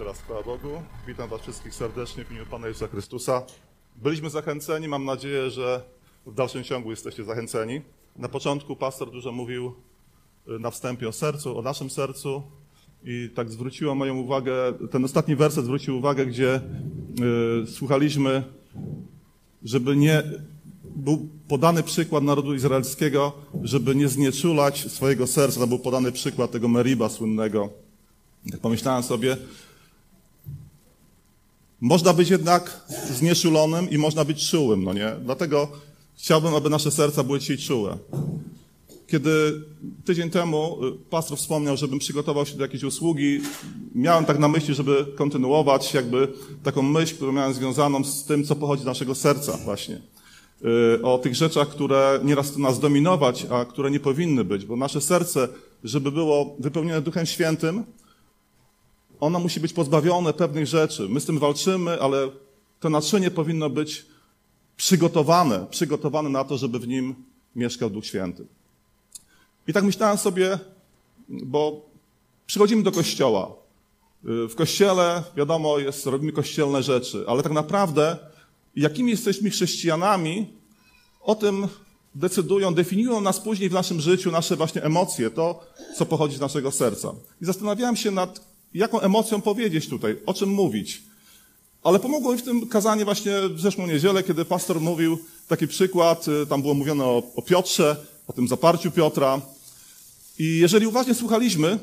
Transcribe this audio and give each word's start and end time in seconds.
Jeszcze 0.00 0.12
raz 0.12 0.22
chwała 0.22 0.42
Bogu. 0.42 0.82
Witam 1.06 1.28
Was 1.28 1.40
wszystkich 1.40 1.74
serdecznie 1.74 2.24
w 2.24 2.30
imieniu 2.30 2.46
Pana 2.46 2.66
Jezusa 2.66 2.88
Chrystusa. 2.88 3.42
Byliśmy 3.96 4.30
zachęceni, 4.30 4.88
mam 4.88 5.04
nadzieję, 5.04 5.50
że 5.50 5.82
w 6.26 6.34
dalszym 6.34 6.64
ciągu 6.64 6.90
jesteście 6.90 7.24
zachęceni. 7.24 7.80
Na 8.16 8.28
początku 8.28 8.76
pastor 8.76 9.10
dużo 9.10 9.32
mówił 9.32 9.74
y, 10.48 10.58
na 10.58 10.70
wstępie 10.70 11.08
o 11.08 11.12
sercu, 11.12 11.58
o 11.58 11.62
naszym 11.62 11.90
sercu 11.90 12.42
i 13.04 13.30
tak 13.34 13.50
zwróciło 13.50 13.94
moją 13.94 14.16
uwagę, 14.16 14.52
ten 14.90 15.04
ostatni 15.04 15.36
werset 15.36 15.64
zwrócił 15.64 15.98
uwagę, 15.98 16.26
gdzie 16.26 16.60
y, 17.62 17.66
słuchaliśmy, 17.66 18.42
żeby 19.62 19.96
nie 19.96 20.22
był 20.96 21.28
podany 21.48 21.82
przykład 21.82 22.24
narodu 22.24 22.54
izraelskiego, 22.54 23.32
żeby 23.62 23.94
nie 23.94 24.08
znieczulać 24.08 24.90
swojego 24.92 25.26
serca. 25.26 25.60
To 25.60 25.66
był 25.66 25.78
podany 25.78 26.12
przykład 26.12 26.50
tego 26.50 26.68
Meriba 26.68 27.08
słynnego. 27.08 27.68
Tak 28.50 28.60
pomyślałem 28.60 29.02
sobie, 29.02 29.36
można 31.80 32.12
być 32.12 32.30
jednak 32.30 32.84
znieszulonym 33.10 33.90
i 33.90 33.98
można 33.98 34.24
być 34.24 34.50
czułym, 34.50 34.84
no 34.84 34.92
nie? 34.92 35.12
Dlatego 35.24 35.68
chciałbym, 36.16 36.54
aby 36.54 36.70
nasze 36.70 36.90
serca 36.90 37.24
były 37.24 37.40
dzisiaj 37.40 37.58
czułe. 37.58 37.98
Kiedy 39.06 39.62
tydzień 40.04 40.30
temu 40.30 40.78
y, 40.86 40.92
pastor 41.10 41.38
wspomniał, 41.38 41.76
żebym 41.76 41.98
przygotował 41.98 42.46
się 42.46 42.56
do 42.56 42.62
jakiejś 42.62 42.84
usługi, 42.84 43.40
miałem 43.94 44.24
tak 44.24 44.38
na 44.38 44.48
myśli, 44.48 44.74
żeby 44.74 45.06
kontynuować 45.16 45.94
jakby 45.94 46.28
taką 46.62 46.82
myśl, 46.82 47.14
którą 47.14 47.32
miałem 47.32 47.54
związaną 47.54 48.04
z 48.04 48.24
tym, 48.24 48.44
co 48.44 48.56
pochodzi 48.56 48.82
z 48.82 48.86
naszego 48.86 49.14
serca 49.14 49.56
właśnie. 49.56 50.00
Y, 50.98 51.02
o 51.02 51.18
tych 51.18 51.34
rzeczach, 51.34 51.68
które 51.68 52.20
nieraz 52.24 52.56
nas 52.56 52.80
dominować, 52.80 53.46
a 53.50 53.64
które 53.64 53.90
nie 53.90 54.00
powinny 54.00 54.44
być, 54.44 54.66
bo 54.66 54.76
nasze 54.76 55.00
serce, 55.00 55.48
żeby 55.84 56.12
było 56.12 56.56
wypełnione 56.58 57.02
Duchem 57.02 57.26
Świętym, 57.26 57.84
ono 59.20 59.38
musi 59.38 59.60
być 59.60 59.72
pozbawione 59.72 60.32
pewnych 60.32 60.66
rzeczy. 60.66 61.06
My 61.08 61.20
z 61.20 61.24
tym 61.24 61.38
walczymy, 61.38 62.00
ale 62.00 62.28
to 62.80 62.90
naczynie 62.90 63.30
powinno 63.30 63.70
być 63.70 64.06
przygotowane, 64.76 65.66
przygotowane 65.70 66.28
na 66.28 66.44
to, 66.44 66.58
żeby 66.58 66.78
w 66.78 66.88
nim 66.88 67.14
mieszkał 67.56 67.90
Duch 67.90 68.06
Święty. 68.06 68.46
I 69.68 69.72
tak 69.72 69.84
myślałem 69.84 70.18
sobie, 70.18 70.58
bo 71.28 71.86
przychodzimy 72.46 72.82
do 72.82 72.92
kościoła. 72.92 73.52
W 74.22 74.54
kościele, 74.54 75.22
wiadomo, 75.36 75.78
jest, 75.78 76.06
robimy 76.06 76.32
kościelne 76.32 76.82
rzeczy, 76.82 77.24
ale 77.28 77.42
tak 77.42 77.52
naprawdę, 77.52 78.16
jakimi 78.76 79.10
jesteśmy 79.10 79.50
chrześcijanami, 79.50 80.46
o 81.20 81.34
tym 81.34 81.68
decydują, 82.14 82.74
definiują 82.74 83.20
nas 83.20 83.40
później 83.40 83.68
w 83.68 83.72
naszym 83.72 84.00
życiu 84.00 84.30
nasze 84.30 84.56
właśnie 84.56 84.82
emocje, 84.82 85.30
to, 85.30 85.60
co 85.98 86.06
pochodzi 86.06 86.36
z 86.36 86.40
naszego 86.40 86.70
serca. 86.70 87.12
I 87.42 87.44
zastanawiałem 87.44 87.96
się 87.96 88.10
nad 88.10 88.49
jaką 88.74 89.00
emocją 89.00 89.40
powiedzieć 89.40 89.88
tutaj, 89.88 90.16
o 90.26 90.34
czym 90.34 90.48
mówić. 90.48 91.02
Ale 91.82 91.98
pomogło 91.98 92.32
mi 92.32 92.38
w 92.38 92.42
tym 92.42 92.66
kazanie 92.66 93.04
właśnie 93.04 93.32
w 93.48 93.60
zeszłą 93.60 93.86
niedzielę, 93.86 94.22
kiedy 94.22 94.44
pastor 94.44 94.80
mówił 94.80 95.18
taki 95.48 95.68
przykład, 95.68 96.28
y, 96.28 96.46
tam 96.46 96.62
było 96.62 96.74
mówione 96.74 97.04
o, 97.04 97.22
o 97.36 97.42
Piotrze, 97.42 97.96
o 98.26 98.32
tym 98.32 98.48
zaparciu 98.48 98.90
Piotra. 98.90 99.40
I 100.38 100.58
jeżeli 100.58 100.86
uważnie 100.86 101.14
słuchaliśmy, 101.14 101.78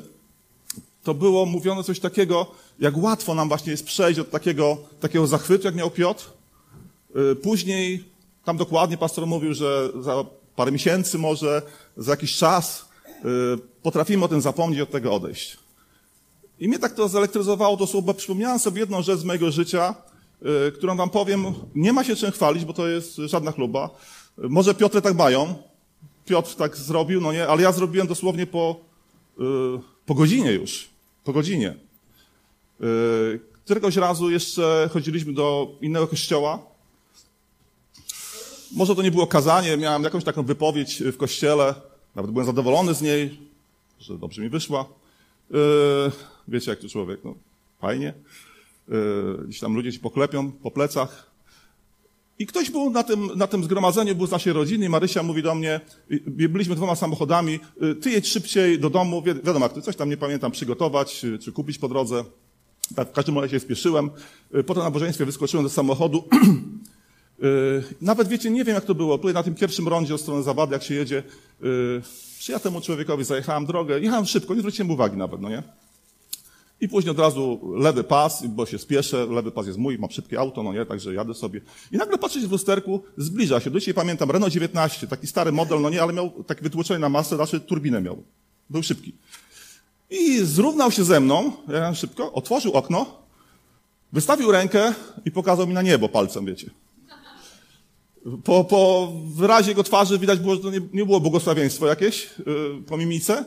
to 1.03 1.13
było 1.13 1.45
mówione 1.45 1.83
coś 1.83 1.99
takiego, 1.99 2.51
jak 2.79 2.97
łatwo 2.97 3.35
nam 3.35 3.47
właśnie 3.47 3.71
jest 3.71 3.85
przejść 3.85 4.19
od 4.19 4.31
takiego, 4.31 4.77
takiego 4.99 5.27
zachwytu, 5.27 5.65
jak 5.65 5.75
miał 5.75 5.91
Piotr. 5.91 6.29
Y, 7.31 7.35
później, 7.35 8.03
tam 8.45 8.57
dokładnie 8.57 8.97
pastor 8.97 9.27
mówił, 9.27 9.53
że 9.53 9.89
za 10.01 10.25
parę 10.55 10.71
miesięcy 10.71 11.17
może, 11.17 11.61
za 11.97 12.11
jakiś 12.11 12.37
czas 12.37 12.85
y, 13.09 13.23
potrafimy 13.83 14.25
o 14.25 14.27
tym 14.27 14.41
zapomnieć, 14.41 14.81
od 14.81 14.91
tego 14.91 15.13
odejść. 15.13 15.57
I 16.59 16.67
mnie 16.67 16.79
tak 16.79 16.93
to 16.93 17.07
zelektryzowało 17.07 17.77
to 17.77 17.87
słowo, 17.87 18.13
przypomniałem 18.13 18.59
sobie 18.59 18.79
jedną 18.79 19.01
rzecz 19.01 19.19
z 19.19 19.23
mojego 19.23 19.51
życia, 19.51 19.95
yy, 20.41 20.71
którą 20.71 20.97
wam 20.97 21.09
powiem. 21.09 21.45
Nie 21.75 21.93
ma 21.93 22.03
się 22.03 22.15
czym 22.15 22.31
chwalić, 22.31 22.65
bo 22.65 22.73
to 22.73 22.87
jest 22.87 23.15
żadna 23.15 23.51
chluba. 23.51 23.89
Yy, 24.37 24.49
może 24.49 24.73
Piotr 24.73 25.01
tak 25.01 25.15
mają. 25.15 25.55
Piotr 26.25 26.55
tak 26.55 26.77
zrobił, 26.77 27.21
no 27.21 27.33
nie, 27.33 27.47
ale 27.47 27.61
ja 27.61 27.71
zrobiłem 27.71 28.07
dosłownie 28.07 28.47
po, 28.47 28.75
yy, 29.39 29.79
po 30.05 30.13
godzinie 30.15 30.51
już. 30.51 30.89
Po 31.23 31.33
godzinie. 31.33 31.75
Yy, 32.79 33.39
któregoś 33.65 33.95
razu 33.95 34.29
jeszcze 34.29 34.89
chodziliśmy 34.93 35.33
do 35.33 35.75
innego 35.81 36.07
kościoła. 36.07 36.59
Może 38.71 38.95
to 38.95 39.01
nie 39.01 39.11
było 39.11 39.27
kazanie, 39.27 39.77
miałem 39.77 40.03
jakąś 40.03 40.23
taką 40.23 40.43
wypowiedź 40.43 41.03
w 41.03 41.17
kościele. 41.17 41.75
Nawet 42.15 42.31
byłem 42.31 42.45
zadowolony 42.45 42.93
z 42.93 43.01
niej, 43.01 43.39
że 43.99 44.17
dobrze 44.17 44.41
mi 44.41 44.49
wyszła. 44.49 44.85
Yy, 45.51 46.11
wiecie, 46.47 46.71
jak 46.71 46.79
to 46.79 46.89
człowiek, 46.89 47.19
no, 47.23 47.35
fajnie. 47.81 48.13
Yy, 48.87 49.43
gdzieś 49.47 49.59
tam 49.59 49.75
ludzie 49.75 49.91
ci 49.93 49.99
poklepią 49.99 50.51
po 50.51 50.71
plecach. 50.71 51.31
I 52.39 52.47
ktoś 52.47 52.71
był 52.71 52.89
na 52.89 53.03
tym, 53.03 53.29
na 53.35 53.47
tym 53.47 53.63
zgromadzeniu, 53.63 54.15
był 54.15 54.27
z 54.27 54.31
naszej 54.31 54.53
rodziny 54.53 54.85
i 54.85 54.89
Marysia 54.89 55.23
mówi 55.23 55.43
do 55.43 55.55
mnie, 55.55 55.81
byliśmy 56.27 56.75
dwoma 56.75 56.95
samochodami, 56.95 57.59
yy, 57.81 57.95
ty 57.95 58.11
jedź 58.11 58.27
szybciej 58.27 58.79
do 58.79 58.89
domu, 58.89 59.21
wi 59.21 59.33
wiadomo, 59.33 59.65
jak 59.65 59.73
ty 59.73 59.81
coś 59.81 59.95
tam, 59.95 60.09
nie 60.09 60.17
pamiętam, 60.17 60.51
przygotować, 60.51 61.25
czy 61.41 61.51
kupić 61.51 61.77
po 61.77 61.87
drodze. 61.87 62.23
Tak, 62.95 63.09
w 63.09 63.11
każdym 63.11 63.39
razie 63.39 63.59
spieszyłem. 63.59 64.09
Po 64.65 64.73
to 64.73 64.83
nabożeństwie 64.83 65.25
wyskoczyłem 65.25 65.63
do 65.63 65.69
samochodu. 65.69 66.23
Nawet 68.01 68.27
wiecie, 68.27 68.49
nie 68.49 68.63
wiem 68.63 68.75
jak 68.75 68.85
to 68.85 68.95
było. 68.95 69.17
Tutaj 69.17 69.33
na 69.33 69.43
tym 69.43 69.55
pierwszym 69.55 69.87
rondzie 69.87 70.15
od 70.15 70.21
strony 70.21 70.43
Zawady, 70.43 70.73
jak 70.73 70.83
się 70.83 70.93
jedzie, 70.93 71.23
czy 72.47 72.53
ja 72.53 72.59
temu 72.59 72.81
człowiekowi 72.81 73.23
zajechałem 73.23 73.65
drogę, 73.65 73.99
jechałem 73.99 74.25
szybko, 74.25 74.53
nie 74.53 74.59
zwróciłem 74.59 74.91
uwagi 74.91 75.17
nawet, 75.17 75.41
no 75.41 75.49
nie? 75.49 75.63
I 76.81 76.89
później 76.89 77.11
od 77.11 77.19
razu 77.19 77.73
lewy 77.75 78.03
pas, 78.03 78.45
bo 78.45 78.65
się 78.65 78.79
spieszę, 78.79 79.25
lewy 79.25 79.51
pas 79.51 79.67
jest 79.67 79.79
mój, 79.79 79.97
mam 79.97 80.11
szybkie 80.11 80.39
auto, 80.39 80.63
no 80.63 80.73
nie, 80.73 80.85
także 80.85 81.13
jadę 81.13 81.33
sobie. 81.33 81.61
I 81.91 81.97
nagle 81.97 82.17
patrzę 82.17 82.39
w 82.39 82.51
lusterku, 82.51 83.03
zbliża 83.17 83.59
się. 83.59 83.71
Do 83.71 83.79
dzisiaj 83.79 83.93
pamiętam, 83.93 84.31
Renault 84.31 84.53
19, 84.53 85.07
taki 85.07 85.27
stary 85.27 85.51
model, 85.51 85.81
no 85.81 85.89
nie, 85.89 86.01
ale 86.01 86.13
miał 86.13 86.43
takie 86.43 86.61
wytłoczenie 86.61 86.99
na 86.99 87.09
masę, 87.09 87.35
znaczy 87.35 87.59
turbinę 87.59 88.01
miał. 88.01 88.23
Był 88.69 88.83
szybki. 88.83 89.13
I 90.09 90.39
zrównał 90.39 90.91
się 90.91 91.03
ze 91.03 91.19
mną, 91.19 91.51
ja 91.67 91.93
szybko, 91.93 92.33
otworzył 92.33 92.73
okno, 92.73 93.05
wystawił 94.13 94.51
rękę 94.51 94.93
i 95.25 95.31
pokazał 95.31 95.67
mi 95.67 95.73
na 95.73 95.81
niebo 95.81 96.09
palcem, 96.09 96.45
wiecie. 96.45 96.69
Po, 98.43 98.63
po 98.63 99.11
wyrazie 99.35 99.69
jego 99.69 99.83
twarzy 99.83 100.19
widać 100.19 100.39
było, 100.39 100.55
że 100.55 100.61
to 100.61 100.71
nie, 100.71 100.81
nie 100.93 101.05
było 101.05 101.19
błogosławieństwo 101.19 101.87
jakieś 101.87 102.29
yy, 102.45 102.83
po 102.87 102.97
mimice. 102.97 103.45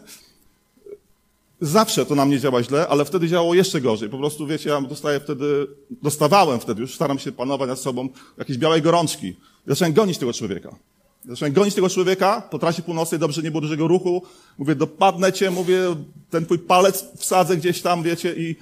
Zawsze 1.61 2.07
to 2.07 2.15
na 2.15 2.27
mnie 2.27 2.41
działa 2.41 2.63
źle, 2.63 2.89
ale 2.89 3.05
wtedy 3.05 3.29
działało 3.29 3.55
jeszcze 3.55 3.81
gorzej. 3.81 4.09
Po 4.09 4.19
prostu, 4.19 4.47
wiecie, 4.47 4.71
ja 4.71 4.81
dostaję 4.81 5.21
wtedy, 5.21 5.67
dostawałem 5.91 6.61
wtedy, 6.61 6.81
już 6.81 6.95
staram 6.95 7.19
się 7.19 7.33
panować 7.33 7.69
nad 7.69 7.79
sobą, 7.79 8.09
jakieś 8.39 8.59
białej 8.59 8.83
gorączki. 8.83 9.37
Zacząłem 9.67 9.93
gonić 9.93 10.19
tego 10.19 10.33
człowieka. 10.33 10.77
Zacząłem 11.25 11.53
gonić 11.53 11.75
tego 11.75 11.89
człowieka 11.89 12.43
po 12.51 12.59
trasie 12.59 12.83
północnej, 12.83 13.21
dobrze 13.21 13.43
nie 13.43 13.51
było 13.51 13.61
dużego 13.61 13.89
ruchu. 13.89 14.23
Mówię, 14.59 14.75
dopadnę 14.75 15.33
cię, 15.33 15.51
mówię, 15.51 15.97
ten 16.31 16.45
twój 16.45 16.59
palec 16.59 17.05
wsadzę 17.17 17.57
gdzieś 17.57 17.83
tam, 17.83 18.03
wiecie, 18.03 18.35
i 18.37 18.57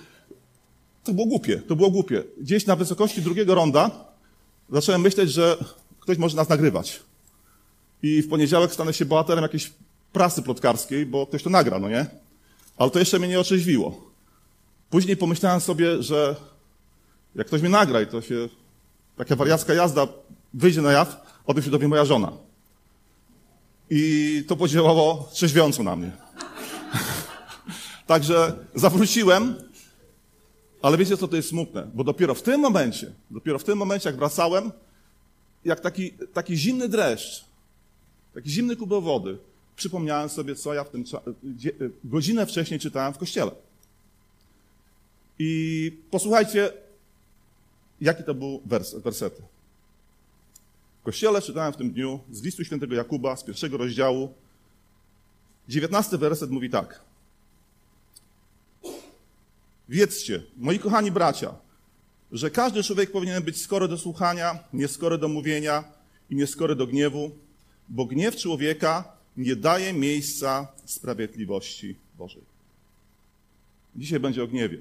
to 1.05 1.13
było 1.13 1.27
głupie, 1.27 1.57
to 1.57 1.77
było 1.77 1.91
głupie. 1.91 2.25
Gdzieś 2.41 2.67
na 2.67 2.77
wysokości 2.77 3.23
drugiego 3.23 3.55
ronda 3.55 3.91
zacząłem 4.71 5.01
myśleć, 5.01 5.31
że 5.31 5.57
ktoś 6.09 6.19
może 6.19 6.37
nas 6.37 6.49
nagrywać. 6.49 7.03
I 8.03 8.23
w 8.23 8.29
poniedziałek 8.29 8.73
stanę 8.73 8.93
się 8.93 9.05
bohaterem 9.05 9.43
jakiejś 9.43 9.73
prasy 10.13 10.43
plotkarskiej, 10.43 11.07
bo 11.07 11.27
ktoś 11.27 11.43
to 11.43 11.51
nagra, 11.51 11.79
no 11.79 11.89
nie? 11.89 12.07
Ale 12.77 12.91
to 12.91 12.99
jeszcze 12.99 13.19
mnie 13.19 13.29
nie 13.29 13.41
otrzeźwiło. 13.41 14.11
Później 14.91 15.17
pomyślałem 15.17 15.61
sobie, 15.61 16.03
że 16.03 16.37
jak 17.35 17.47
ktoś 17.47 17.61
mnie 17.61 17.71
nagra 17.71 18.03
i 18.03 18.07
to 18.07 18.23
się, 18.23 18.49
taka 19.17 19.37
wariacka 19.37 19.75
jazda 19.75 20.09
wyjdzie 20.55 20.83
na 20.83 20.93
jaw, 20.93 21.17
o 21.47 21.55
tym 21.55 21.63
się 21.63 21.71
dowie 21.71 21.89
moja 21.89 22.05
żona. 22.05 22.33
I 23.91 24.45
to 24.49 24.57
podziałało 24.57 25.29
trzeźwiąco 25.33 25.83
na 25.83 25.97
mnie. 25.97 26.13
Także 28.07 28.53
zawróciłem, 28.75 29.55
ale 30.83 30.97
wiecie 30.97 31.17
co 31.17 31.29
to 31.29 31.37
jest 31.37 31.49
smutne? 31.49 31.91
Bo 31.95 32.05
dopiero 32.05 32.35
w 32.35 32.43
tym 32.43 32.61
momencie, 32.61 33.13
dopiero 33.31 33.59
w 33.59 33.65
tym 33.65 33.79
momencie, 33.79 34.09
jak 34.09 34.19
wracałem, 34.19 34.73
jak 35.65 35.81
taki, 35.81 36.13
taki 36.33 36.57
zimny 36.57 36.89
dreszcz, 36.89 37.45
taki 38.35 38.51
zimny 38.51 38.77
kubeł 38.77 39.03
wody, 39.03 39.39
przypomniałem 39.77 40.29
sobie, 40.29 40.55
co 40.55 40.75
ja 40.75 40.85
w 40.85 40.91
tym 40.91 41.05
godzinę 42.05 42.47
wcześniej 42.47 42.81
czytałem 42.81 43.13
w 43.15 43.19
kościele. 43.19 43.51
I 45.39 45.93
posłuchajcie, 46.11 46.73
jaki 48.01 48.25
to 48.25 48.35
był 48.35 48.63
werset, 48.67 49.03
wersety. 49.03 49.43
W 51.01 51.03
kościele 51.03 51.43
czytałem 51.43 51.73
w 51.73 51.77
tym 51.77 51.91
dniu 51.91 52.21
z 52.31 52.43
listu 52.43 52.65
świętego 52.65 52.95
Jakuba 52.95 53.37
z 53.37 53.45
pierwszego 53.45 53.77
rozdziału. 53.77 54.35
Dziewiętnasty 55.69 56.19
werset 56.19 56.51
mówi 56.51 56.71
tak. 56.71 57.01
Wiedzcie, 59.89 60.43
moi 60.57 60.79
kochani 60.79 61.11
bracia, 61.11 61.55
że 62.33 62.51
każdy 62.51 62.83
człowiek 62.83 63.13
powinien 63.13 63.43
być 63.43 63.63
skory 63.63 63.89
do 63.89 63.99
słuchania, 63.99 64.59
nieskory 64.73 65.19
do 65.19 65.29
mówienia 65.29 65.85
i 66.31 66.37
nieskory 66.37 66.77
do 66.77 66.87
gniewu, 66.87 67.31
bo 67.89 68.05
gniew 68.05 68.37
człowieka 68.37 69.05
nie 69.37 69.57
daje 69.57 69.93
miejsca 69.93 70.69
sprawiedliwości 70.85 71.97
Bożej. 72.19 72.43
Dzisiaj 73.97 74.21
będzie 74.21 74.43
o 74.43 74.47
gniewie. 74.47 74.79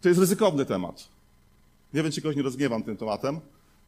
To 0.00 0.08
jest 0.08 0.20
ryzykowny 0.20 0.66
temat. 0.66 1.08
Nie 1.94 2.02
wiem, 2.02 2.12
czy 2.12 2.22
kogoś 2.22 2.36
nie 2.36 2.42
rozgniewam 2.42 2.82
tym 2.82 2.96
tematem. 2.96 3.40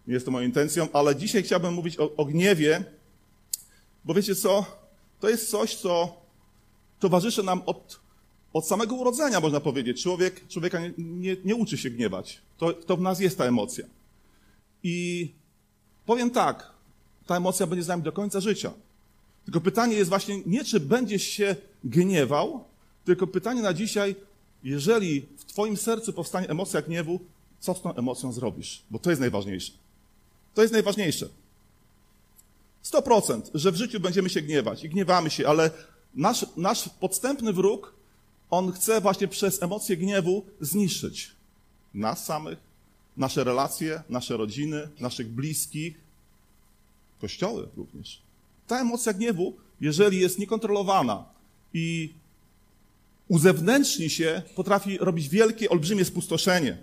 Nie 0.07 0.15
jest 0.15 0.27
to 0.27 0.33
moją 0.33 0.47
intencją, 0.47 0.89
ale 0.93 1.17
dzisiaj 1.17 1.43
chciałbym 1.43 1.75
mówić 1.75 1.99
o, 1.99 2.17
o 2.17 2.25
gniewie, 2.25 2.85
bo 4.05 4.15
wiecie 4.15 4.35
co? 4.35 4.67
To 5.21 5.29
jest 5.29 5.51
coś, 5.51 5.75
co 5.75 6.17
towarzyszy 7.01 7.43
nam 7.43 7.63
od, 7.67 8.01
od 8.53 8.67
samego 8.67 8.95
urodzenia, 8.95 9.41
można 9.41 9.61
powiedzieć. 9.61 10.03
Człowiek, 10.03 10.49
człowieka 10.49 10.81
nie, 10.81 10.93
nie, 10.99 11.37
nie 11.45 11.55
uczy 11.55 11.79
się 11.79 11.91
gniewać. 11.91 12.41
To, 12.59 12.73
to 12.73 12.97
w 12.97 13.01
nas 13.01 13.21
jest 13.21 13.39
ta 13.39 13.45
emocja. 13.45 13.87
I 14.83 15.29
powiem 16.07 16.31
tak, 16.31 16.71
ta 17.27 17.37
emocja 17.37 17.67
będzie 17.67 17.83
z 17.83 17.89
nami 17.89 18.03
do 18.03 18.13
końca 18.13 18.41
życia. 18.41 18.73
Tylko 19.45 19.61
pytanie 19.61 19.97
jest 19.97 20.09
właśnie 20.09 20.43
nie, 20.47 20.65
czy 20.65 20.81
będziesz 20.81 21.23
się 21.23 21.57
gniewał, 21.85 22.65
tylko 23.05 23.27
pytanie 23.27 23.63
na 23.63 23.75
dzisiaj, 23.75 24.17
jeżeli 24.65 25.27
w 25.37 25.45
Twoim 25.45 25.77
sercu 25.77 26.13
powstanie 26.13 26.49
emocja 26.49 26.83
gniewu, 26.83 27.21
co 27.61 27.75
z 27.75 27.83
tą 27.83 27.95
emocją 27.95 28.33
zrobisz? 28.33 28.83
Bo 28.91 28.99
to 28.99 29.11
jest 29.11 29.21
najważniejsze. 29.21 29.73
To 30.55 30.63
jest 30.63 30.73
najważniejsze. 30.73 31.29
100%, 32.85 33.43
że 33.55 33.73
w 33.73 33.77
życiu 33.77 34.01
będziemy 34.01 34.31
się 34.31 34.43
gniewać 34.43 34.85
i 34.85 34.89
gniewamy 34.89 35.31
się, 35.31 35.49
ale 35.49 35.71
nasz, 36.15 36.47
nasz 36.57 36.89
podstępny 36.89 37.53
wróg, 37.53 37.95
on 38.53 38.73
chce 38.73 39.01
właśnie 39.01 39.29
przez 39.29 39.63
emocje 39.63 39.97
gniewu 39.97 40.45
zniszczyć 40.61 41.31
nas 41.95 42.25
samych, 42.25 42.59
nasze 43.17 43.45
relacje, 43.45 44.03
nasze 44.09 44.37
rodziny, 44.37 44.89
naszych 45.01 45.29
bliskich, 45.29 46.01
kościoły 47.21 47.69
również. 47.77 48.23
Ta 48.67 48.81
emocja 48.81 49.13
gniewu, 49.13 49.57
jeżeli 49.81 50.21
jest 50.21 50.39
niekontrolowana 50.39 51.25
i 51.75 52.15
uzewnętrzni 53.29 54.11
się, 54.11 54.43
potrafi 54.55 54.99
robić 54.99 55.29
wielkie, 55.29 55.71
olbrzymie 55.71 56.05
spustoszenie. 56.05 56.79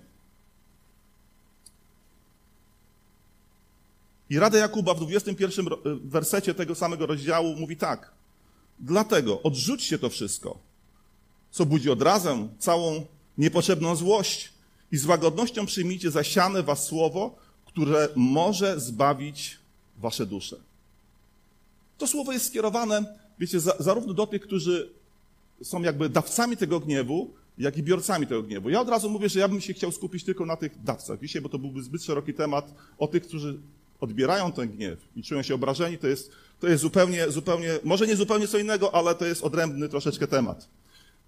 I 4.29 4.39
Rada 4.39 4.57
Jakuba 4.57 4.93
w 4.93 4.99
21 4.99 5.65
wersecie 6.03 6.53
tego 6.53 6.75
samego 6.75 7.05
rozdziału 7.05 7.55
mówi 7.55 7.77
tak. 7.77 8.11
Dlatego 8.79 9.41
odrzućcie 9.41 9.99
to 9.99 10.09
wszystko, 10.09 10.68
co 11.51 11.65
budzi 11.65 11.89
odrazę, 11.89 12.47
całą 12.59 13.05
niepotrzebną 13.37 13.95
złość 13.95 14.53
i 14.91 14.97
z 14.97 15.05
łagodnością 15.05 15.65
przyjmijcie 15.65 16.11
zasiane 16.11 16.63
was 16.63 16.83
słowo, 16.83 17.35
które 17.65 18.09
może 18.15 18.79
zbawić 18.79 19.57
wasze 19.97 20.25
dusze. 20.25 20.55
To 21.97 22.07
słowo 22.07 22.31
jest 22.31 22.45
skierowane, 22.45 23.17
wiecie, 23.39 23.59
za, 23.59 23.73
zarówno 23.79 24.13
do 24.13 24.27
tych, 24.27 24.41
którzy 24.41 24.89
są 25.63 25.81
jakby 25.81 26.09
dawcami 26.09 26.57
tego 26.57 26.79
gniewu, 26.79 27.33
jak 27.57 27.77
i 27.77 27.83
biorcami 27.83 28.27
tego 28.27 28.43
gniewu. 28.43 28.69
Ja 28.69 28.81
od 28.81 28.89
razu 28.89 29.09
mówię, 29.09 29.29
że 29.29 29.39
ja 29.39 29.47
bym 29.47 29.61
się 29.61 29.73
chciał 29.73 29.91
skupić 29.91 30.23
tylko 30.23 30.45
na 30.45 30.55
tych 30.55 30.83
dawcach 30.83 31.19
dzisiaj, 31.19 31.41
bo 31.41 31.49
to 31.49 31.59
byłby 31.59 31.83
zbyt 31.83 32.03
szeroki 32.03 32.33
temat 32.33 32.73
o 32.97 33.07
tych, 33.07 33.23
którzy 33.23 33.59
odbierają 33.99 34.51
ten 34.51 34.69
gniew 34.69 34.99
i 35.15 35.23
czują 35.23 35.41
się 35.41 35.55
obrażeni, 35.55 35.97
to 35.97 36.07
jest, 36.07 36.31
to 36.59 36.67
jest 36.67 36.81
zupełnie, 36.81 37.31
zupełnie, 37.31 37.79
może 37.83 38.07
nie 38.07 38.15
zupełnie 38.15 38.47
co 38.47 38.57
innego, 38.57 38.95
ale 38.95 39.15
to 39.15 39.25
jest 39.25 39.43
odrębny 39.43 39.89
troszeczkę 39.89 40.27
temat. 40.27 40.67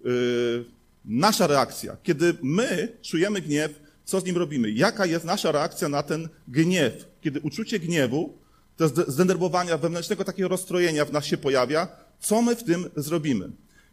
Yy, 0.04 0.64
nasza 1.04 1.46
reakcja, 1.46 1.96
kiedy 2.02 2.34
my 2.42 2.98
czujemy 3.02 3.40
gniew, 3.40 3.80
co 4.04 4.20
z 4.20 4.24
nim 4.24 4.36
robimy? 4.36 4.70
Jaka 4.70 5.06
jest 5.06 5.24
nasza 5.24 5.52
reakcja 5.52 5.88
na 5.88 6.02
ten 6.02 6.28
gniew? 6.48 7.06
Kiedy 7.20 7.40
uczucie 7.40 7.78
gniewu, 7.78 8.38
to 8.76 8.88
zdenerwowania, 8.88 9.78
wewnętrznego 9.78 10.24
takiego 10.24 10.48
rozstrojenia 10.48 11.04
w 11.04 11.12
nas 11.12 11.24
się 11.24 11.36
pojawia, 11.36 11.88
co 12.20 12.42
my 12.42 12.56
w 12.56 12.64
tym 12.64 12.90
zrobimy? 12.96 13.50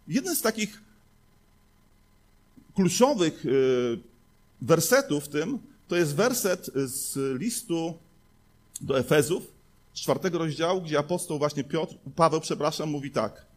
Jeden 0.07 0.35
z 0.35 0.41
takich 0.41 0.81
kluczowych 2.75 3.45
yy, 3.45 3.99
wersetów 4.61 5.25
w 5.25 5.27
tym, 5.27 5.59
to 5.87 5.95
jest 5.95 6.15
werset 6.15 6.69
z 6.75 7.39
listu 7.39 7.93
do 8.81 8.99
Efezów, 8.99 9.43
z 9.93 9.99
czwartego 9.99 10.37
rozdziału, 10.37 10.81
gdzie 10.81 10.99
apostoł 10.99 11.39
właśnie 11.39 11.63
Piotr, 11.63 11.95
Paweł, 12.15 12.41
przepraszam, 12.41 12.89
mówi 12.89 13.11
tak. 13.11 13.48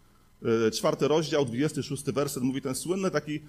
E, 0.44 0.71
czwarty 0.71 1.09
rozdział, 1.09 1.44
26 1.44 2.05
werset, 2.05 2.43
mówi 2.43 2.62
ten 2.62 2.75
słynny 2.75 3.11
taki, 3.11 3.41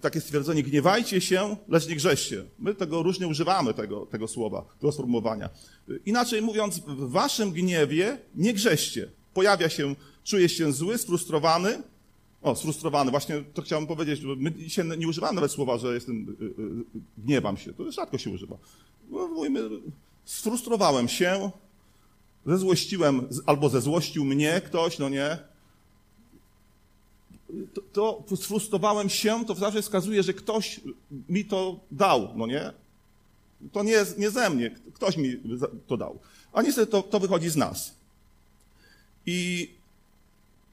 takie 0.00 0.20
stwierdzenie, 0.20 0.62
gniewajcie 0.62 1.20
się, 1.20 1.56
lecz 1.68 1.88
nie 1.88 1.96
grzeście. 1.96 2.44
My 2.58 2.74
tego 2.74 3.02
różnie 3.02 3.26
używamy, 3.26 3.74
tego, 3.74 4.06
tego 4.06 4.28
słowa, 4.28 4.64
tego 4.78 4.92
sformułowania. 4.92 5.46
E, 5.46 5.92
inaczej 6.06 6.42
mówiąc, 6.42 6.78
w 6.78 7.10
waszym 7.10 7.52
gniewie 7.52 8.18
nie 8.34 8.54
grzeście. 8.54 9.10
Pojawia 9.34 9.68
się, 9.68 9.94
czuje 10.24 10.48
się 10.48 10.72
zły, 10.72 10.98
sfrustrowany, 10.98 11.82
o, 12.42 12.56
sfrustrowany, 12.56 13.10
właśnie 13.10 13.44
to 13.54 13.62
chciałem 13.62 13.86
powiedzieć, 13.86 14.20
my 14.36 14.52
dzisiaj 14.52 14.98
nie 14.98 15.08
używamy 15.08 15.34
nawet 15.34 15.50
słowa, 15.50 15.78
że 15.78 15.94
jestem, 15.94 16.36
e, 16.40 17.22
gniewam 17.24 17.56
się, 17.56 17.72
to 17.72 17.92
rzadko 17.92 18.18
się 18.18 18.30
używa. 18.30 18.56
Mówimy, 19.10 19.60
sfrustrowałem 20.24 21.08
się, 21.08 21.50
zezłościłem, 22.46 23.28
albo 23.46 23.68
zezłościł 23.68 24.24
mnie 24.24 24.60
ktoś, 24.64 24.98
no 24.98 25.08
nie. 25.08 25.38
To, 27.92 28.24
to 28.28 28.36
sfrustrowałem 28.36 29.08
się, 29.08 29.44
to 29.44 29.54
zawsze 29.54 29.82
wskazuje, 29.82 30.22
że 30.22 30.34
ktoś 30.34 30.80
mi 31.28 31.44
to 31.44 31.80
dał, 31.90 32.28
no 32.36 32.46
nie. 32.46 32.72
To 33.72 33.82
nie, 33.82 34.04
nie 34.18 34.30
ze 34.30 34.50
mnie, 34.50 34.70
ktoś 34.94 35.16
mi 35.16 35.40
to 35.86 35.96
dał. 35.96 36.18
A 36.52 36.62
niestety 36.62 36.92
to, 36.92 37.02
to 37.02 37.20
wychodzi 37.20 37.48
z 37.48 37.56
nas. 37.56 37.94
I 39.26 39.70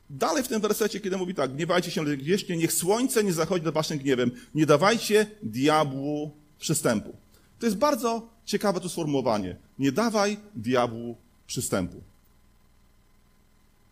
dalej 0.10 0.44
w 0.44 0.48
tym 0.48 0.62
wersecie, 0.62 1.00
kiedy 1.00 1.18
mówi 1.18 1.36
tak, 1.36 1.56
gniewajcie 1.56 1.92
się, 1.92 2.06
gdzieście, 2.06 2.58
niech 2.58 2.74
słońce 2.74 3.24
nie 3.24 3.34
zachodzi 3.34 3.66
nad 3.66 3.74
waszym 3.74 3.98
gniewem, 3.98 4.32
nie 4.56 4.66
dawajcie 4.66 5.28
diabłu 5.44 6.32
przystępu. 6.60 7.16
To 7.60 7.66
jest 7.66 7.78
bardzo 7.78 8.28
ciekawe 8.46 8.80
to 8.80 8.90
sformułowanie. 8.90 9.56
Nie 9.80 9.92
dawaj 9.92 10.38
diabłu 10.56 11.16
przystępu. 11.48 12.02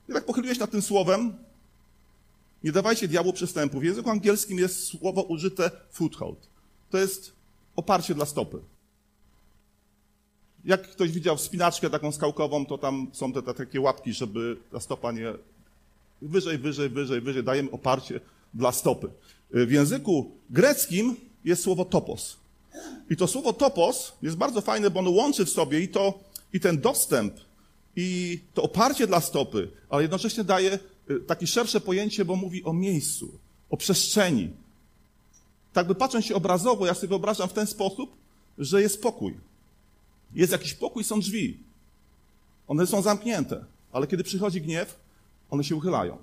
Jak 0.07 0.25
pochyliłeś 0.25 0.59
nad 0.59 0.71
tym 0.71 0.81
słowem, 0.81 1.33
nie 2.63 2.71
dawajcie 2.71 3.07
diabłu 3.07 3.33
przystępu. 3.33 3.79
W 3.79 3.83
języku 3.83 4.09
angielskim 4.09 4.59
jest 4.59 4.83
słowo 4.83 5.21
użyte 5.21 5.71
foothold. 5.91 6.49
To 6.89 6.97
jest 6.97 7.31
oparcie 7.75 8.15
dla 8.15 8.25
stopy. 8.25 8.59
Jak 10.65 10.91
ktoś 10.91 11.11
widział 11.11 11.37
wspinaczkę 11.37 11.89
taką 11.89 12.11
skałkową, 12.11 12.65
to 12.65 12.77
tam 12.77 13.07
są 13.13 13.33
te, 13.33 13.41
te 13.41 13.53
takie 13.53 13.81
łapki, 13.81 14.13
żeby 14.13 14.57
ta 14.71 14.79
stopa 14.79 15.11
nie... 15.11 15.33
Wyżej, 16.21 16.57
wyżej, 16.57 16.89
wyżej, 16.89 17.21
wyżej. 17.21 17.43
Dajemy 17.43 17.71
oparcie 17.71 18.19
dla 18.53 18.71
stopy. 18.71 19.09
W 19.51 19.71
języku 19.71 20.31
greckim 20.49 21.15
jest 21.45 21.63
słowo 21.63 21.85
topos. 21.85 22.37
I 23.09 23.15
to 23.15 23.27
słowo 23.27 23.53
topos 23.53 24.13
jest 24.21 24.37
bardzo 24.37 24.61
fajne, 24.61 24.89
bo 24.89 24.99
ono 24.99 25.09
łączy 25.09 25.45
w 25.45 25.49
sobie 25.49 25.79
i 25.79 25.87
to, 25.87 26.19
i 26.53 26.59
ten 26.59 26.81
dostęp, 26.81 27.33
i 27.95 28.39
to 28.53 28.63
oparcie 28.63 29.07
dla 29.07 29.21
stopy, 29.21 29.71
ale 29.89 30.01
jednocześnie 30.01 30.43
daje 30.43 30.79
takie 31.27 31.47
szersze 31.47 31.81
pojęcie, 31.81 32.25
bo 32.25 32.35
mówi 32.35 32.63
o 32.63 32.73
miejscu, 32.73 33.31
o 33.69 33.77
przestrzeni. 33.77 34.49
Tak 35.73 35.87
by 35.87 35.95
patrząc 35.95 36.25
się 36.25 36.35
obrazowo, 36.35 36.85
ja 36.85 36.93
sobie 36.93 37.07
wyobrażam 37.07 37.49
w 37.49 37.53
ten 37.53 37.67
sposób, 37.67 38.15
że 38.57 38.81
jest 38.81 39.01
pokój. 39.01 39.37
Jest 40.35 40.51
jakiś 40.51 40.73
pokój, 40.73 41.03
są 41.03 41.19
drzwi. 41.19 41.57
One 42.67 42.87
są 42.87 43.01
zamknięte, 43.01 43.65
ale 43.91 44.07
kiedy 44.07 44.23
przychodzi 44.23 44.61
gniew, 44.61 44.99
one 45.49 45.63
się 45.63 45.75
uchylają. 45.75 46.17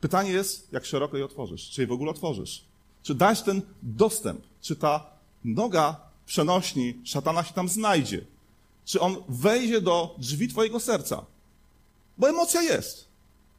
Pytanie 0.00 0.30
jest, 0.30 0.72
jak 0.72 0.84
szeroko 0.84 1.16
je 1.16 1.24
otworzysz? 1.24 1.70
Czy 1.70 1.80
je 1.80 1.86
w 1.86 1.92
ogóle 1.92 2.10
otworzysz? 2.10 2.64
Czy 3.02 3.14
dasz 3.14 3.42
ten 3.42 3.62
dostęp? 3.82 4.40
Czy 4.60 4.76
ta 4.76 5.06
noga 5.44 6.00
przenośni 6.26 6.94
szatana 7.04 7.44
się 7.44 7.54
tam 7.54 7.68
znajdzie? 7.68 8.24
Czy 8.84 9.00
on 9.00 9.16
wejdzie 9.28 9.80
do 9.80 10.14
drzwi 10.18 10.48
twojego 10.48 10.80
serca? 10.80 11.24
Bo 12.18 12.28
emocja 12.28 12.62
jest. 12.62 13.05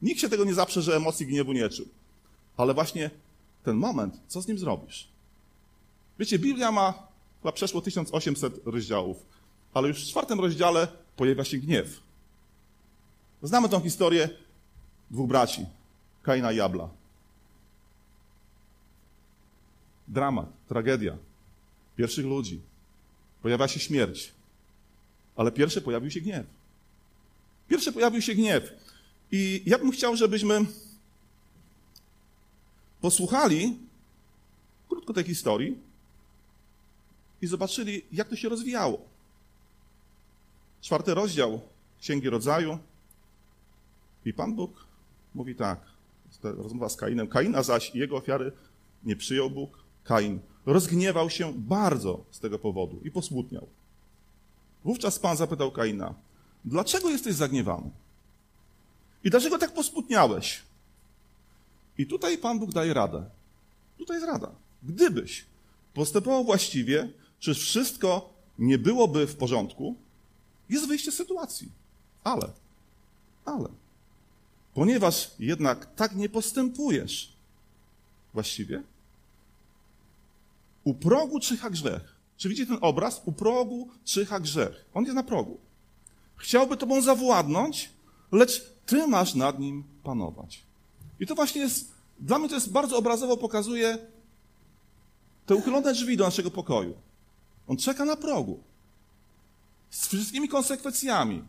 Nikt 0.02 0.20
się 0.20 0.28
tego 0.28 0.44
nie 0.44 0.54
zaprze, 0.54 0.82
że 0.82 0.96
emocji 0.96 1.26
gniewu 1.26 1.52
nie 1.52 1.68
czuł. 1.68 1.86
Ale 2.56 2.74
właśnie 2.74 3.10
ten 3.64 3.76
moment, 3.76 4.20
co 4.28 4.42
z 4.42 4.48
nim 4.48 4.58
zrobisz? 4.58 5.08
Wiecie, 6.18 6.38
Biblia 6.38 6.72
ma 6.72 6.94
chyba 7.42 7.52
przeszło 7.52 7.80
1800 7.80 8.60
rozdziałów, 8.64 9.16
ale 9.74 9.88
już 9.88 10.04
w 10.04 10.08
czwartym 10.08 10.40
rozdziale 10.40 10.88
pojawia 11.16 11.44
się 11.44 11.58
gniew. 11.58 12.00
Znamy 13.42 13.68
tą 13.68 13.80
historię 13.80 14.28
dwóch 15.10 15.28
braci, 15.28 15.66
Kaina 16.22 16.52
i 16.52 16.60
Abla. 16.60 16.88
dramat, 20.08 20.46
tragedia 20.68 21.16
pierwszych 21.96 22.26
ludzi. 22.26 22.60
Pojawia 23.42 23.68
się 23.68 23.80
śmierć. 23.80 24.32
Ale 25.36 25.52
pierwszy 25.52 25.82
pojawił 25.82 26.10
się 26.10 26.20
gniew. 26.20 26.46
Pierwszy 27.68 27.92
pojawił 27.92 28.22
się 28.22 28.34
gniew. 28.34 28.72
I 29.32 29.62
ja 29.66 29.78
bym 29.78 29.90
chciał, 29.90 30.16
żebyśmy 30.16 30.66
posłuchali 33.00 33.78
krótko 34.88 35.12
tej 35.12 35.24
historii 35.24 35.78
i 37.42 37.46
zobaczyli, 37.46 38.02
jak 38.12 38.28
to 38.28 38.36
się 38.36 38.48
rozwijało. 38.48 39.00
Czwarty 40.80 41.14
rozdział 41.14 41.60
Księgi 42.00 42.30
Rodzaju. 42.30 42.78
I 44.24 44.32
Pan 44.32 44.54
Bóg 44.54 44.86
mówi 45.34 45.54
tak, 45.54 45.80
rozmowa 46.42 46.88
z 46.88 46.96
Kainem. 46.96 47.28
Kaina 47.28 47.62
zaś 47.62 47.94
i 47.94 47.98
jego 47.98 48.16
ofiary 48.16 48.52
nie 49.04 49.16
przyjął 49.16 49.50
Bóg, 49.50 49.78
Kain, 50.04 50.40
rozgniewał 50.66 51.30
się 51.30 51.52
bardzo 51.56 52.24
z 52.30 52.40
tego 52.40 52.58
powodu 52.58 53.00
i 53.04 53.10
posmutniał. 53.10 53.66
Wówczas 54.84 55.18
Pan 55.18 55.36
zapytał 55.36 55.72
Kaina, 55.72 56.14
dlaczego 56.64 57.10
jesteś 57.10 57.34
zagniewany? 57.34 57.90
I 59.24 59.30
dlaczego 59.30 59.58
tak 59.58 59.74
posmutniałeś? 59.74 60.62
I 61.98 62.06
tutaj 62.06 62.38
Pan 62.38 62.58
Bóg 62.58 62.72
daje 62.72 62.94
radę. 62.94 63.30
Tutaj 63.98 64.16
jest 64.16 64.26
rada. 64.26 64.50
Gdybyś 64.82 65.44
postępował 65.94 66.44
właściwie, 66.44 67.08
czy 67.38 67.54
wszystko 67.54 68.32
nie 68.58 68.78
byłoby 68.78 69.26
w 69.26 69.36
porządku, 69.36 69.96
jest 70.68 70.88
wyjście 70.88 71.12
z 71.12 71.14
sytuacji. 71.14 71.72
Ale, 72.24 72.52
ale, 73.44 73.68
ponieważ 74.74 75.30
jednak 75.38 75.94
tak 75.94 76.16
nie 76.16 76.28
postępujesz 76.28 77.32
właściwie, 78.34 78.82
u 80.84 80.94
progu 80.94 81.40
czyha 81.40 81.70
grzech. 81.70 82.16
Czy 82.36 82.48
widzicie 82.48 82.66
ten 82.66 82.78
obraz? 82.80 83.22
U 83.24 83.32
progu 83.32 83.88
czyha 84.04 84.40
grzech. 84.40 84.84
On 84.94 85.04
jest 85.04 85.14
na 85.14 85.22
progu. 85.22 85.58
Chciałby 86.36 86.76
tobą 86.76 87.02
zawładnąć, 87.02 87.90
lecz 88.32 88.77
ty 88.88 89.06
masz 89.06 89.34
nad 89.34 89.58
nim 89.58 89.84
panować. 90.02 90.62
I 91.20 91.26
to 91.26 91.34
właśnie 91.34 91.60
jest, 91.60 91.92
dla 92.20 92.38
mnie 92.38 92.48
to 92.48 92.54
jest 92.54 92.72
bardzo 92.72 92.98
obrazowo 92.98 93.36
pokazuje 93.36 93.98
te 95.46 95.54
uchylone 95.54 95.92
drzwi 95.92 96.16
do 96.16 96.24
naszego 96.24 96.50
pokoju. 96.50 96.94
On 97.68 97.76
czeka 97.76 98.04
na 98.04 98.16
progu. 98.16 98.60
Z 99.90 100.06
wszystkimi 100.06 100.48
konsekwencjami. 100.48 101.44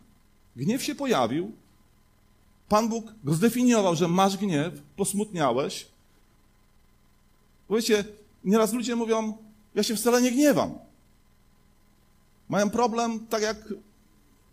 Gniew 0.56 0.82
się 0.82 0.94
pojawił. 0.94 1.52
Pan 2.68 2.88
Bóg 2.88 3.12
go 3.24 3.34
zdefiniował, 3.34 3.96
że 3.96 4.08
masz 4.08 4.36
gniew, 4.36 4.82
posmutniałeś. 4.96 5.88
Wiecie, 7.70 8.04
nieraz 8.44 8.72
ludzie 8.72 8.96
mówią, 8.96 9.38
ja 9.74 9.82
się 9.82 9.96
wcale 9.96 10.22
nie 10.22 10.32
gniewam. 10.32 10.78
Mają 12.48 12.70
problem, 12.70 13.26
tak 13.26 13.42
jak 13.42 13.56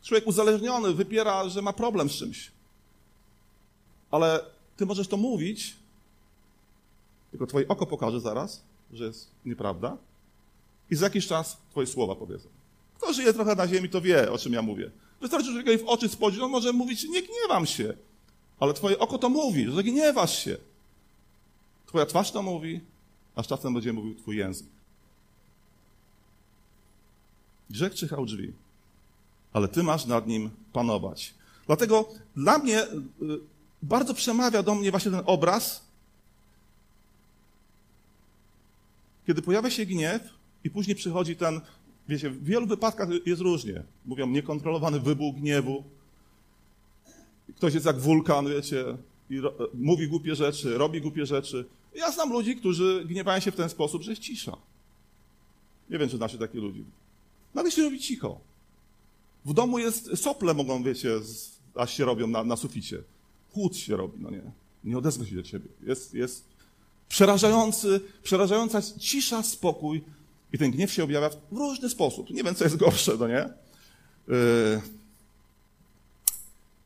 człowiek 0.04 0.28
uzależniony 0.28 0.94
wypiera, 0.94 1.50
że 1.50 1.62
ma 1.62 1.74
problem 1.74 2.10
z 2.10 2.14
czymś. 2.14 2.57
Ale 4.12 4.46
ty 4.78 4.86
możesz 4.86 5.08
to 5.08 5.18
mówić, 5.18 5.76
tylko 7.32 7.48
twoje 7.48 7.68
oko 7.68 7.86
pokaże 7.86 8.22
zaraz, 8.22 8.64
że 8.94 9.06
jest 9.06 9.32
nieprawda 9.46 9.98
i 10.92 10.96
za 10.96 11.06
jakiś 11.06 11.28
czas 11.28 11.58
twoje 11.72 11.88
słowa 11.88 12.16
powiedzą. 12.16 12.50
Kto 12.98 13.14
żyje 13.14 13.34
trochę 13.34 13.56
na 13.56 13.68
ziemi, 13.68 13.90
to 13.90 14.02
wie, 14.02 14.32
o 14.32 14.38
czym 14.38 14.54
ja 14.54 14.62
mówię. 14.62 14.92
Wystarczy, 15.22 15.54
że 15.54 15.64
człowiek 15.64 15.82
w 15.82 15.88
oczy 15.88 16.10
spojrzy, 16.10 16.44
on 16.44 16.52
może 16.52 16.74
mówić, 16.74 17.04
nie 17.04 17.22
gniewam 17.22 17.66
się. 17.66 17.94
Ale 18.60 18.74
twoje 18.74 19.00
oko 19.00 19.18
to 19.18 19.30
mówi, 19.30 19.72
że 19.72 19.84
gniewasz 19.84 20.44
się. 20.44 20.58
Twoja 21.86 22.06
twarz 22.06 22.32
to 22.32 22.42
mówi, 22.42 22.82
a 23.36 23.44
z 23.44 23.48
czasem 23.48 23.74
będzie 23.74 23.94
mówił 23.94 24.16
twój 24.16 24.38
język. 24.38 24.68
Grzech 27.70 27.96
czyhał 27.96 28.26
drzwi, 28.26 28.54
ale 29.54 29.68
ty 29.68 29.84
masz 29.84 30.06
nad 30.06 30.28
nim 30.28 30.50
panować. 30.74 31.34
Dlatego 31.68 32.10
dla 32.36 32.58
mnie 32.58 32.84
y, 32.84 32.90
bardzo 33.82 34.14
przemawia 34.14 34.64
do 34.64 34.76
mnie 34.76 34.92
właśnie 34.92 35.12
ten 35.12 35.22
obraz, 35.26 35.88
kiedy 39.28 39.42
pojawia 39.42 39.70
się 39.70 39.86
gniew 39.86 40.22
i 40.64 40.70
później 40.70 40.96
przychodzi 40.96 41.36
ten, 41.36 41.62
wiecie, 42.10 42.30
w 42.30 42.44
wielu 42.44 42.68
wypadkach 42.68 43.10
jest 43.26 43.42
różnie. 43.42 43.84
Mówią 44.06 44.28
niekontrolowany 44.28 45.00
wybuch 45.00 45.36
gniewu. 45.36 45.84
Ktoś 47.56 47.74
jest 47.74 47.86
jak 47.86 48.00
wulkan, 48.00 48.48
wiecie, 48.48 48.86
i 49.30 49.40
ro, 49.40 49.54
mówi 49.74 50.08
głupie 50.08 50.36
rzeczy, 50.36 50.78
robi 50.78 51.02
głupie 51.02 51.26
rzeczy. 51.26 51.66
Ja 51.96 52.12
znam 52.12 52.32
ludzi, 52.32 52.56
którzy 52.56 53.06
gniewają 53.06 53.40
się 53.40 53.52
w 53.52 53.56
ten 53.56 53.70
sposób, 53.70 54.02
że 54.02 54.12
jest 54.12 54.22
cisza. 54.22 54.58
Nie 55.90 55.98
wiem, 55.98 56.10
czy 56.10 56.18
znacie 56.18 56.38
takich 56.38 56.62
ludzi. 56.62 56.84
Nagle 57.54 57.72
się 57.72 57.84
robi 57.84 58.00
cicho. 58.00 58.40
W 59.46 59.54
domu 59.54 59.80
jest, 59.80 60.18
sople 60.18 60.54
mogą, 60.54 60.84
wiecie, 60.84 61.10
aż 61.76 61.94
się 61.94 62.06
robią 62.06 62.28
na, 62.28 62.44
na 62.44 62.56
suficie. 62.56 63.04
Chłód 63.54 63.78
się 63.78 63.98
robi, 63.98 64.20
no 64.22 64.30
nie. 64.30 64.42
Nie 64.84 64.98
odezwę 64.98 65.26
się 65.26 65.36
do 65.36 65.44
ciebie. 65.44 65.70
Jest, 65.84 66.14
jest 66.14 66.44
przerażający, 67.10 68.02
przerażająca 68.24 68.82
cisza, 69.00 69.44
spokój 69.44 70.04
i 70.54 70.58
ten 70.58 70.72
gniew 70.72 70.92
się 70.92 71.04
objawia 71.04 71.30
w 71.30 71.58
różny 71.58 71.90
sposób. 71.90 72.30
Nie 72.30 72.44
wiem, 72.44 72.56
co 72.56 72.64
jest 72.64 72.78
gorsze, 72.78 73.18
no 73.20 73.28
nie? 73.28 73.50
Yy... 74.28 74.82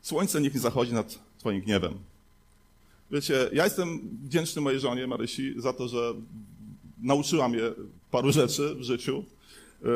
Słońce 0.02 0.42
niech 0.42 0.54
nie 0.54 0.60
zachodzi 0.60 0.94
nad 0.94 1.20
twoim 1.38 1.62
gniewem. 1.62 1.94
Wiecie, 3.12 3.50
ja 3.54 3.64
jestem 3.64 4.00
wdzięczny 4.24 4.62
mojej 4.62 4.80
żonie 4.80 5.08
Marysi 5.08 5.54
za 5.58 5.74
to, 5.74 5.88
że 5.88 6.14
nauczyła 7.02 7.50
mnie 7.50 7.62
paru 8.12 8.32
rzeczy 8.32 8.76
w 8.76 8.84
życiu, 8.84 9.24
yy, 9.82 9.90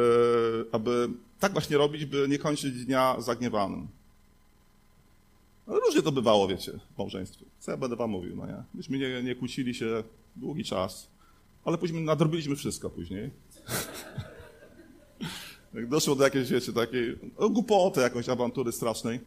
aby 0.71 1.09
tak 1.39 1.51
właśnie 1.51 1.77
robić, 1.77 2.05
by 2.05 2.27
nie 2.29 2.39
kończyć 2.39 2.85
dnia 2.85 3.15
zagniewanym. 3.21 3.87
Różnie 5.67 6.01
to 6.01 6.11
bywało, 6.11 6.47
wiecie, 6.47 6.71
w 6.95 6.97
małżeństwie. 6.97 7.45
Co 7.59 7.71
ja 7.71 7.77
będę 7.77 7.95
wam 7.95 8.09
mówił, 8.09 8.35
no 8.35 8.45
nie? 8.45 8.63
Myśmy 8.73 8.97
nie, 8.97 9.23
nie 9.23 9.35
kłócili 9.35 9.75
się 9.75 10.03
długi 10.35 10.63
czas, 10.63 11.07
ale 11.65 11.77
później 11.77 12.03
nadrobiliśmy 12.03 12.55
wszystko 12.55 12.89
później. 12.89 13.31
Jak 15.73 15.89
doszło 15.89 16.15
do 16.15 16.23
jakiejś, 16.23 16.49
wiecie, 16.49 16.73
takiej 16.73 17.19
no, 17.39 17.49
głupoty, 17.49 18.01
jakąś 18.01 18.29
awantury 18.29 18.71
strasznej. 18.71 19.19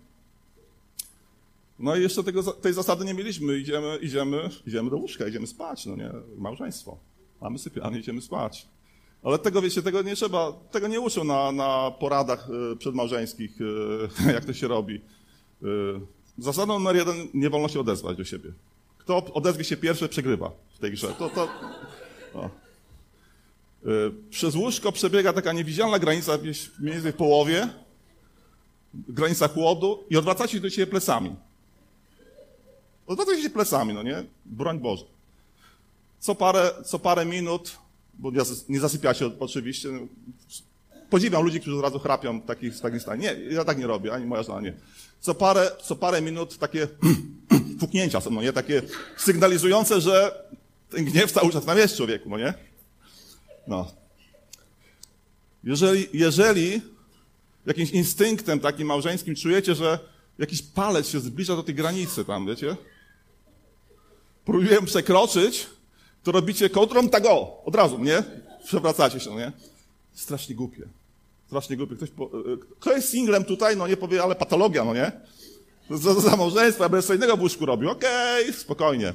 No 1.78 1.96
i 1.96 2.02
jeszcze 2.02 2.24
tego, 2.24 2.42
tej 2.42 2.72
zasady 2.72 3.04
nie 3.04 3.14
mieliśmy. 3.14 3.58
Idziemy, 3.58 3.98
idziemy, 4.02 4.50
idziemy 4.66 4.90
do 4.90 4.96
łóżka, 4.96 5.26
idziemy 5.26 5.46
spać, 5.46 5.86
no 5.86 5.96
nie? 5.96 6.10
Małżeństwo. 6.38 6.98
Mamy 7.40 7.58
sypialnię, 7.58 7.98
idziemy 7.98 8.22
spać. 8.22 8.68
Ale 9.22 9.38
tego, 9.38 9.62
wiecie, 9.62 9.82
tego 9.82 10.02
nie 10.02 10.16
trzeba, 10.16 10.52
tego 10.52 10.88
nie 10.88 11.00
uczą 11.00 11.24
na, 11.24 11.52
na 11.52 11.90
poradach 11.90 12.48
y, 12.72 12.76
przedmałżeńskich, 12.76 13.60
y, 13.60 14.32
jak 14.34 14.44
to 14.44 14.52
się 14.52 14.68
robi. 14.68 15.00
Y, 16.38 16.42
zasadą 16.42 16.78
numer 16.78 16.96
jeden, 16.96 17.28
nie 17.34 17.50
wolno 17.50 17.68
się 17.68 17.80
odezwać 17.80 18.16
do 18.16 18.24
siebie. 18.24 18.52
Kto 18.98 19.24
odezwie 19.34 19.64
się 19.64 19.76
pierwszy, 19.76 20.08
przegrywa 20.08 20.50
w 20.74 20.78
tej 20.78 20.92
grze. 20.92 21.14
To, 21.18 21.30
to, 21.30 21.48
Przez 24.30 24.54
łóżko 24.54 24.92
przebiega 24.92 25.32
taka 25.32 25.52
niewidzialna 25.52 25.98
granica, 25.98 26.38
mniej 26.80 26.94
więcej 26.94 27.12
w 27.12 27.16
połowie, 27.16 27.68
granica 28.94 29.48
chłodu 29.48 30.04
i 30.10 30.16
odwracacie 30.16 30.52
się 30.52 30.60
do 30.60 30.70
siebie 30.70 30.86
plecami. 30.86 31.36
Odwracacie 33.06 33.42
się 33.42 33.50
plecami, 33.50 33.94
no 33.94 34.02
nie? 34.02 34.24
Broń 34.44 34.78
Boże. 34.78 35.04
Co 36.18 36.34
parę, 36.34 36.70
co 36.84 36.98
parę 36.98 37.24
minut 37.24 37.78
bo 38.18 38.32
nie 38.68 38.80
zasypiacie 38.80 39.30
oczywiście. 39.40 39.88
Podziwiam 41.10 41.44
ludzi, 41.44 41.60
którzy 41.60 41.76
od 41.76 41.82
razu 41.82 41.98
chrapią 41.98 42.40
w 42.40 42.46
takich, 42.46 42.74
w 42.74 42.80
takim 42.80 43.00
stanie. 43.00 43.22
Nie, 43.22 43.54
ja 43.54 43.64
tak 43.64 43.78
nie 43.78 43.86
robię, 43.86 44.12
ani 44.12 44.26
moja 44.26 44.42
żona 44.42 44.60
nie. 44.60 44.74
Co 45.20 45.34
parę, 45.34 45.70
co 45.84 45.96
parę 45.96 46.22
minut 46.22 46.58
takie 46.58 46.88
puknięcia 47.80 48.20
są, 48.20 48.30
no 48.30 48.42
nie? 48.42 48.52
Takie 48.52 48.82
sygnalizujące, 49.16 50.00
że 50.00 50.44
ten 50.90 51.04
gniew 51.04 51.32
cały 51.32 51.52
czas 51.52 51.64
tam 51.64 51.78
jest 51.78 51.96
człowieku, 51.96 52.28
no 52.28 52.38
nie? 52.38 52.54
No. 53.66 53.92
Jeżeli, 55.64 56.08
jeżeli 56.12 56.82
jakimś 57.66 57.90
instynktem 57.90 58.60
takim 58.60 58.88
małżeńskim 58.88 59.34
czujecie, 59.34 59.74
że 59.74 59.98
jakiś 60.38 60.62
palec 60.62 61.08
się 61.08 61.20
zbliża 61.20 61.56
do 61.56 61.62
tej 61.62 61.74
granicy 61.74 62.24
tam, 62.24 62.46
wiecie? 62.46 62.76
Próbuję 64.44 64.82
przekroczyć, 64.82 65.66
to 66.22 66.32
robicie 66.32 66.70
kontrą 66.70 67.08
tak 67.08 67.26
o, 67.26 67.62
od 67.64 67.74
razu, 67.74 67.98
nie? 67.98 68.22
Przewracacie 68.64 69.20
się, 69.20 69.30
no 69.30 69.38
nie? 69.38 69.52
Strasznie 70.14 70.54
głupie. 70.54 70.88
Strasznie 71.48 71.76
głupie. 71.76 71.96
Ktoś 71.96 72.10
po, 72.10 72.24
e, 72.24 72.28
kto 72.80 72.92
jest 72.92 73.10
singlem 73.10 73.44
tutaj, 73.44 73.76
no 73.76 73.88
nie 73.88 73.96
powie, 73.96 74.22
ale 74.22 74.34
patologia, 74.34 74.84
no 74.84 74.94
nie? 74.94 75.12
Za, 75.90 76.14
za 76.14 76.36
małżeństwo, 76.36 76.82
ja 76.82 76.88
będę 76.88 77.06
sobie 77.06 77.16
innego 77.16 77.36
w 77.36 77.40
łóżku 77.40 77.66
robił. 77.66 77.90
Okej, 77.90 78.42
okay, 78.42 78.52
spokojnie. 78.52 79.14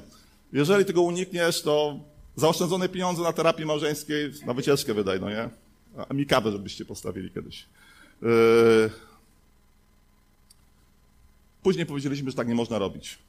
Jeżeli 0.53 0.85
tego 0.85 1.01
unikniesz, 1.01 1.61
to 1.61 1.99
zaoszczędzone 2.35 2.89
pieniądze 2.89 3.21
na 3.21 3.33
terapii 3.33 3.65
małżeńskiej 3.65 4.31
na 4.45 4.53
wycieczkę 4.53 4.93
wydaj, 4.93 5.19
no 5.21 5.29
nie? 5.29 5.49
A 6.09 6.13
mi 6.13 6.25
kawę, 6.25 6.51
żebyście 6.51 6.85
postawili 6.85 7.31
kiedyś. 7.31 7.65
Yy... 8.21 8.89
Później 11.63 11.85
powiedzieliśmy, 11.85 12.31
że 12.31 12.37
tak 12.37 12.47
nie 12.47 12.55
można 12.55 12.79
robić. 12.79 13.19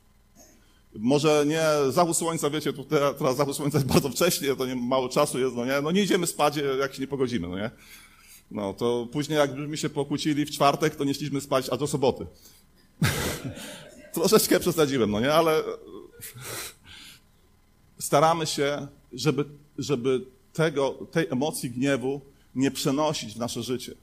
Może 0.95 1.45
nie 1.47 1.63
zachód 1.91 2.17
słońca, 2.17 2.51
wiecie, 2.51 2.73
tu 2.73 2.85
teraz 2.85 3.37
zachód 3.37 3.57
słońca 3.57 3.79
jest 3.79 3.89
bardzo 3.89 4.09
wcześnie, 4.09 4.57
to 4.57 4.67
nie 4.67 4.77
mało 4.77 5.09
czasu 5.09 5.39
jest, 5.39 5.57
no 5.57 5.65
nie? 5.65 5.81
No 5.81 5.91
nie 5.91 6.03
idziemy 6.03 6.27
spać, 6.27 6.57
jak 6.79 6.95
się 6.95 7.01
nie 7.01 7.07
pogodzimy, 7.07 7.49
no 7.49 7.57
nie? 7.57 7.71
No 8.55 8.75
to 8.75 9.09
później 9.13 9.39
jakbyśmy 9.39 9.77
się 9.77 9.91
pokłócili 9.91 10.47
w 10.47 10.51
czwartek, 10.51 10.97
to 10.97 11.05
nie 11.05 11.15
szliśmy 11.15 11.41
spać 11.41 11.69
aż 11.69 11.79
do 11.79 11.87
soboty. 11.87 12.27
Troszeczkę 14.15 14.61
przesadziłem, 14.61 15.11
no 15.11 15.21
nie? 15.21 15.35
Ale 15.35 15.63
staramy 17.99 18.47
się, 18.47 18.87
żeby, 19.13 19.45
żeby 19.79 20.27
tego, 20.53 20.91
tej 21.11 21.27
emocji 21.31 21.71
gniewu 21.71 22.21
nie 22.55 22.71
przenosić 22.71 23.35
w 23.35 23.39
nasze 23.39 23.63
życie. 23.63 23.95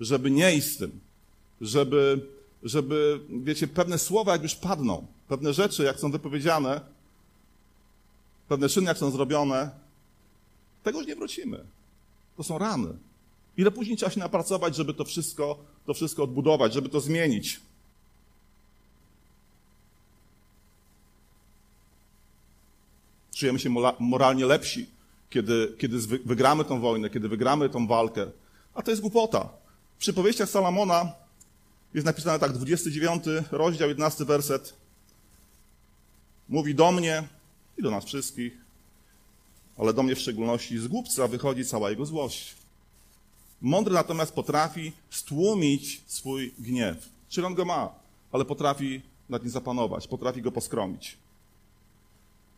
Żeby 0.00 0.30
nie 0.30 0.56
iść 0.56 0.66
z 0.66 0.76
tym. 0.76 1.00
Żeby, 1.60 2.26
żeby, 2.62 3.20
wiecie, 3.30 3.68
pewne 3.68 3.98
słowa 3.98 4.32
jak 4.32 4.42
już 4.42 4.54
padną, 4.54 5.06
pewne 5.28 5.52
rzeczy, 5.52 5.82
jak 5.84 6.00
są 6.00 6.10
wypowiedziane, 6.10 6.80
pewne 8.48 8.68
czyny, 8.68 8.86
jak 8.86 8.98
są 8.98 9.10
zrobione, 9.10 9.70
tego 10.82 10.98
już 10.98 11.08
nie 11.08 11.16
wrócimy. 11.16 11.64
To 12.36 12.42
są 12.42 12.58
rany. 12.58 12.88
Ile 13.56 13.70
później 13.70 13.96
trzeba 13.96 14.12
się 14.12 14.20
napracować, 14.20 14.76
żeby 14.76 14.94
to 14.94 15.04
wszystko, 15.04 15.58
to 15.86 15.94
wszystko 15.94 16.22
odbudować, 16.22 16.74
żeby 16.74 16.88
to 16.88 17.00
zmienić. 17.00 17.60
Czujemy 23.34 23.58
się 23.58 23.70
moralnie 23.98 24.46
lepsi, 24.46 24.86
kiedy, 25.30 25.74
kiedy 25.78 25.98
wygramy 26.24 26.64
tą 26.64 26.80
wojnę, 26.80 27.10
kiedy 27.10 27.28
wygramy 27.28 27.68
tą 27.68 27.86
walkę. 27.86 28.26
A 28.74 28.82
to 28.82 28.90
jest 28.90 29.02
głupota. 29.02 29.48
W 29.96 29.98
przypowieściach 29.98 30.50
Salamona 30.50 31.12
jest 31.94 32.06
napisane 32.06 32.38
tak, 32.38 32.52
29 32.52 33.24
rozdział, 33.50 33.88
11 33.88 34.24
werset. 34.24 34.74
Mówi 36.48 36.74
do 36.74 36.92
mnie 36.92 37.28
i 37.78 37.82
do 37.82 37.90
nas 37.90 38.04
wszystkich, 38.04 38.52
ale 39.78 39.92
do 39.92 40.02
mnie 40.02 40.14
w 40.14 40.20
szczególności, 40.20 40.78
z 40.78 40.88
głupca 40.88 41.28
wychodzi 41.28 41.64
cała 41.64 41.90
jego 41.90 42.06
złość. 42.06 42.63
Mądry 43.60 43.94
natomiast 43.94 44.32
potrafi 44.32 44.92
stłumić 45.10 46.02
swój 46.06 46.54
gniew. 46.58 47.08
Czyli 47.28 47.46
on 47.46 47.54
go 47.54 47.64
ma, 47.64 47.94
ale 48.32 48.44
potrafi 48.44 49.02
nad 49.28 49.42
nim 49.42 49.50
zapanować, 49.50 50.08
potrafi 50.08 50.42
go 50.42 50.52
poskromić. 50.52 51.16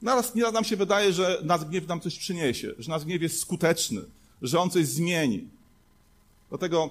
Naraz, 0.02 0.34
nieraz 0.34 0.52
nam 0.52 0.64
się 0.64 0.76
wydaje, 0.76 1.12
że 1.12 1.40
nasz 1.44 1.64
gniew 1.64 1.88
nam 1.88 2.00
coś 2.00 2.18
przyniesie, 2.18 2.72
że 2.78 2.90
nasz 2.90 3.04
gniew 3.04 3.22
jest 3.22 3.40
skuteczny, 3.40 4.00
że 4.42 4.60
on 4.60 4.70
coś 4.70 4.86
zmieni. 4.86 5.48
Dlatego 6.48 6.90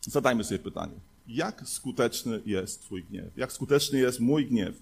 zadajmy 0.00 0.44
sobie 0.44 0.58
pytanie, 0.58 0.94
jak 1.28 1.62
skuteczny 1.66 2.40
jest 2.46 2.82
Twój 2.82 3.04
gniew? 3.04 3.36
Jak 3.36 3.52
skuteczny 3.52 3.98
jest 3.98 4.20
mój 4.20 4.46
gniew? 4.46 4.76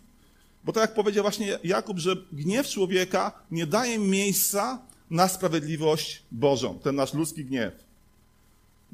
Bo 0.64 0.72
tak 0.72 0.80
jak 0.80 0.94
powiedział 0.94 1.24
właśnie 1.24 1.58
Jakub, 1.64 1.98
że 1.98 2.16
gniew 2.32 2.68
człowieka 2.68 3.32
nie 3.50 3.66
daje 3.66 3.98
miejsca 3.98 4.82
na 5.10 5.28
sprawiedliwość 5.28 6.22
Bożą, 6.32 6.78
ten 6.78 6.94
nasz 6.94 7.14
ludzki 7.14 7.44
gniew. 7.44 7.85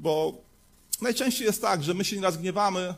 Bo 0.02 0.42
najczęściej 1.02 1.46
jest 1.46 1.62
tak, 1.62 1.82
że 1.82 1.94
my 1.94 2.04
się 2.04 2.16
nieraz 2.16 2.36
gniewamy, 2.36 2.94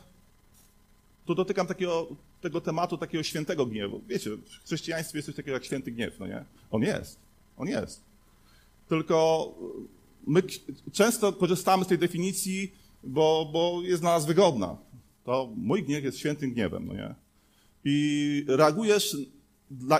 to 1.25 1.35
dotykam 1.35 1.67
takiego, 1.67 2.07
tego 2.41 2.61
tematu 2.61 2.97
takiego 2.97 3.23
świętego 3.23 3.65
gniewu. 3.65 4.01
Wiecie, 4.07 4.29
w 4.29 4.65
chrześcijaństwie 4.65 5.17
jest 5.17 5.25
coś 5.25 5.35
takiego 5.35 5.53
jak 5.53 5.65
święty 5.65 5.91
gniew, 5.91 6.19
no 6.19 6.27
nie? 6.27 6.45
On 6.71 6.81
jest. 6.81 7.19
On 7.57 7.67
jest. 7.67 8.01
Tylko 8.89 9.49
my 10.27 10.43
często 10.91 11.33
korzystamy 11.33 11.85
z 11.85 11.87
tej 11.87 11.97
definicji, 11.97 12.71
bo, 13.03 13.49
bo 13.53 13.81
jest 13.83 14.01
dla 14.01 14.11
nas 14.11 14.25
wygodna. 14.25 14.77
To 15.25 15.49
mój 15.55 15.83
gniew 15.83 16.03
jest 16.03 16.19
świętym 16.19 16.53
gniewem, 16.53 16.87
no 16.87 16.93
nie? 16.93 17.15
I 17.83 18.45
reagujesz 18.47 19.17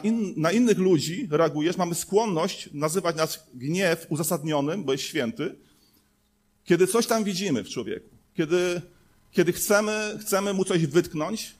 in, 0.03 0.33
na 0.37 0.51
innych 0.51 0.77
ludzi, 0.77 1.27
reagujesz, 1.31 1.77
mamy 1.77 1.95
skłonność 1.95 2.69
nazywać 2.73 3.15
nasz 3.15 3.39
gniew 3.53 4.05
uzasadnionym, 4.09 4.83
bo 4.83 4.91
jest 4.91 5.03
święty, 5.03 5.55
kiedy 6.65 6.87
coś 6.87 7.07
tam 7.07 7.23
widzimy 7.23 7.63
w 7.63 7.69
człowieku, 7.69 8.09
kiedy, 8.33 8.81
kiedy 9.31 9.53
chcemy, 9.53 10.17
chcemy 10.21 10.53
mu 10.53 10.65
coś 10.65 10.85
wytknąć 10.85 11.55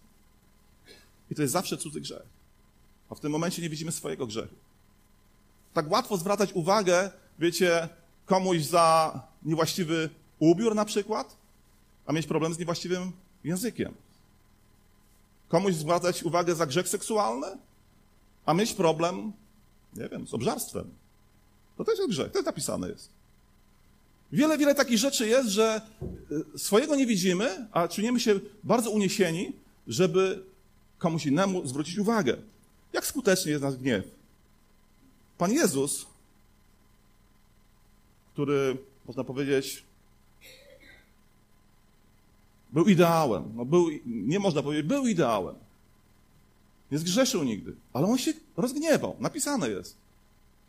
i 1.32 1.36
to 1.36 1.42
jest 1.42 1.54
zawsze 1.54 1.78
cudzy 1.78 2.02
grzech. 2.02 2.26
A 3.10 3.16
w 3.16 3.20
tym 3.20 3.32
momencie 3.32 3.62
nie 3.62 3.70
widzimy 3.70 3.92
swojego 3.92 4.28
grzechu. 4.28 4.56
Tak 5.74 5.92
łatwo 5.92 6.18
zwracać 6.18 6.54
uwagę, 6.54 7.12
wiecie, 7.40 7.90
komuś 8.26 8.62
za 8.62 9.20
niewłaściwy 9.44 10.10
ubiór 10.40 10.76
na 10.76 10.86
przykład, 10.86 11.38
a 12.06 12.14
mieć 12.14 12.28
problem 12.28 12.54
z 12.54 12.60
niewłaściwym 12.60 13.12
językiem. 13.44 13.94
Komuś 15.48 15.74
zwracać 15.74 16.24
uwagę 16.24 16.56
za 16.56 16.66
grzech 16.66 16.90
seksualny, 16.90 17.48
a 18.46 18.54
mieć 18.54 18.74
problem, 18.74 19.34
nie 19.96 20.10
wiem, 20.10 20.28
z 20.28 20.34
obżarstwem. 20.34 20.94
To 21.78 21.84
też 21.84 21.98
jest 21.98 22.10
grzech, 22.10 22.34
jest 22.34 22.46
napisane 22.46 22.90
jest. 22.90 23.15
Wiele, 24.32 24.58
wiele 24.58 24.76
takich 24.76 24.98
rzeczy 24.98 25.28
jest, 25.28 25.50
że 25.50 25.82
y, 26.56 26.60
swojego 26.60 26.96
nie 26.96 27.06
widzimy, 27.06 27.68
a 27.72 27.88
czujemy 27.88 28.20
się 28.20 28.40
bardzo 28.64 28.92
uniesieni, 28.92 29.54
żeby 29.88 30.44
komuś 30.98 31.26
innemu 31.26 31.68
zwrócić 31.68 31.98
uwagę. 31.98 32.38
Jak 32.94 33.06
skutecznie 33.06 33.52
jest 33.52 33.64
nasz 33.64 33.76
gniew? 33.76 34.06
Pan 35.38 35.52
Jezus, 35.52 36.06
który, 38.34 38.78
można 39.08 39.24
powiedzieć, 39.24 39.84
był 42.74 42.86
ideałem. 42.86 43.52
No 43.56 43.66
był, 43.66 43.90
nie 44.06 44.40
można 44.40 44.64
powiedzieć, 44.64 44.88
był 44.88 45.08
ideałem. 45.08 45.56
Nie 46.92 46.98
zgrzeszył 47.00 47.44
nigdy, 47.44 47.76
ale 47.94 48.08
on 48.08 48.18
się 48.18 48.34
rozgniewał. 48.58 49.16
Napisane 49.20 49.70
jest. 49.70 49.98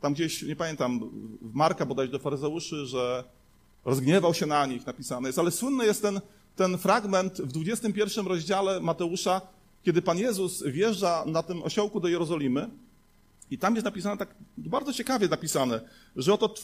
Tam 0.00 0.14
gdzieś, 0.14 0.42
nie 0.42 0.56
pamiętam, 0.56 1.10
w 1.42 1.54
Marka 1.54 1.86
bodajże 1.86 2.12
do 2.12 2.18
faryzeuszy, 2.18 2.86
że 2.86 3.24
rozgniewał 3.86 4.34
się 4.34 4.46
na 4.46 4.66
nich, 4.66 4.86
napisane 4.86 5.28
jest. 5.28 5.38
Ale 5.38 5.50
słynny 5.50 5.86
jest 5.86 6.02
ten, 6.02 6.20
ten 6.56 6.78
fragment 6.78 7.40
w 7.40 7.52
21 7.52 8.26
rozdziale 8.26 8.80
Mateusza, 8.80 9.40
kiedy 9.82 10.02
Pan 10.02 10.18
Jezus 10.18 10.62
wjeżdża 10.62 11.24
na 11.26 11.42
tym 11.42 11.62
osiołku 11.62 12.00
do 12.00 12.08
Jerozolimy 12.08 12.70
i 13.50 13.58
tam 13.58 13.74
jest 13.74 13.84
napisane 13.84 14.16
tak 14.16 14.34
bardzo 14.56 14.92
ciekawie 14.92 15.28
napisane, 15.28 15.80
że 16.16 16.34
oto 16.34 16.54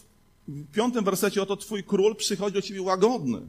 w 0.48 0.72
piątym 0.72 1.04
wersecie 1.04 1.42
oto 1.42 1.56
Twój 1.56 1.84
król 1.84 2.16
przychodzi 2.16 2.54
do 2.54 2.62
Ciebie 2.62 2.82
łagodny. 2.82 3.40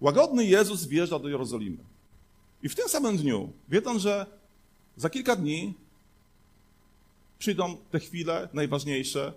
Łagodny 0.00 0.44
Jezus 0.44 0.84
wjeżdża 0.84 1.18
do 1.18 1.28
Jerozolimy. 1.28 1.78
I 2.62 2.68
w 2.68 2.74
tym 2.74 2.88
samym 2.88 3.16
dniu, 3.16 3.52
wiedząc, 3.68 4.02
że 4.02 4.26
za 4.96 5.10
kilka 5.10 5.36
dni 5.36 5.74
przyjdą 7.38 7.76
te 7.90 7.98
chwile 8.00 8.48
najważniejsze, 8.52 9.32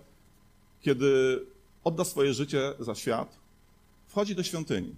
kiedy 0.80 1.40
odda 1.84 2.04
swoje 2.04 2.34
życie 2.34 2.72
za 2.78 2.94
świat, 2.94 3.38
wchodzi 4.06 4.34
do 4.34 4.42
świątyni. 4.42 4.94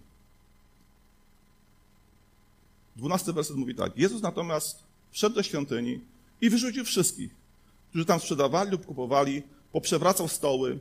Dwunasty 2.97 3.33
werset 3.33 3.57
mówi 3.57 3.75
tak. 3.75 3.99
Jezus 3.99 4.23
natomiast 4.23 4.83
wszedł 5.11 5.35
do 5.35 5.43
świątyni 5.43 6.01
i 6.41 6.51
wyrzucił 6.51 6.85
wszystkich, 6.85 7.35
którzy 7.91 8.05
tam 8.05 8.21
sprzedawali 8.21 8.71
lub 8.71 8.87
kupowali, 8.87 9.43
poprzewracał 9.73 10.29
stoły, 10.29 10.79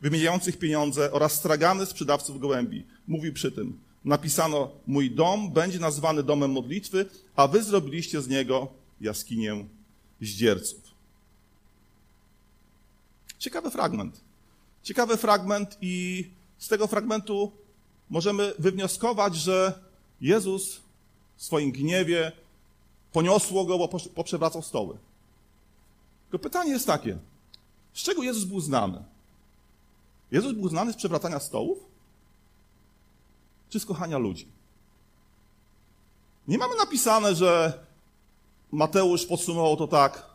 wymieniających 0.00 0.58
pieniądze 0.58 1.12
oraz 1.12 1.32
stragany 1.32 1.86
sprzedawców 1.86 2.40
gołębi. 2.40 2.86
Mówił 3.08 3.32
przy 3.32 3.52
tym, 3.52 3.78
napisano: 4.04 4.70
Mój 4.86 5.10
dom 5.10 5.52
będzie 5.52 5.78
nazwany 5.78 6.22
domem 6.22 6.52
modlitwy, 6.52 7.06
a 7.36 7.48
wy 7.48 7.62
zrobiliście 7.62 8.22
z 8.22 8.28
niego 8.28 8.68
jaskinię 9.00 9.66
zdzierców. 10.20 10.80
Ciekawy 13.38 13.70
fragment. 13.70 14.25
Ciekawy 14.86 15.16
fragment, 15.16 15.78
i 15.80 16.24
z 16.58 16.68
tego 16.68 16.86
fragmentu 16.86 17.52
możemy 18.10 18.52
wywnioskować, 18.58 19.36
że 19.36 19.80
Jezus 20.20 20.80
w 21.36 21.44
swoim 21.44 21.72
gniewie 21.72 22.32
poniosło 23.12 23.64
go, 23.64 23.78
bo 23.78 23.88
poprzewracał 24.14 24.62
stoły. 24.62 24.98
Tylko 26.24 26.42
pytanie 26.42 26.70
jest 26.70 26.86
takie: 26.86 27.18
z 27.92 28.02
czego 28.02 28.22
Jezus 28.22 28.44
był 28.44 28.60
znany? 28.60 29.04
Jezus 30.30 30.52
był 30.52 30.68
znany 30.68 30.92
z 30.92 30.96
przewracania 30.96 31.40
stołów? 31.40 31.78
czy 33.68 33.80
z 33.80 33.86
kochania 33.86 34.18
ludzi. 34.18 34.48
Nie 36.48 36.58
mamy 36.58 36.76
napisane, 36.76 37.34
że 37.34 37.84
Mateusz 38.72 39.26
podsumował 39.26 39.76
to 39.76 39.88
tak. 39.88 40.26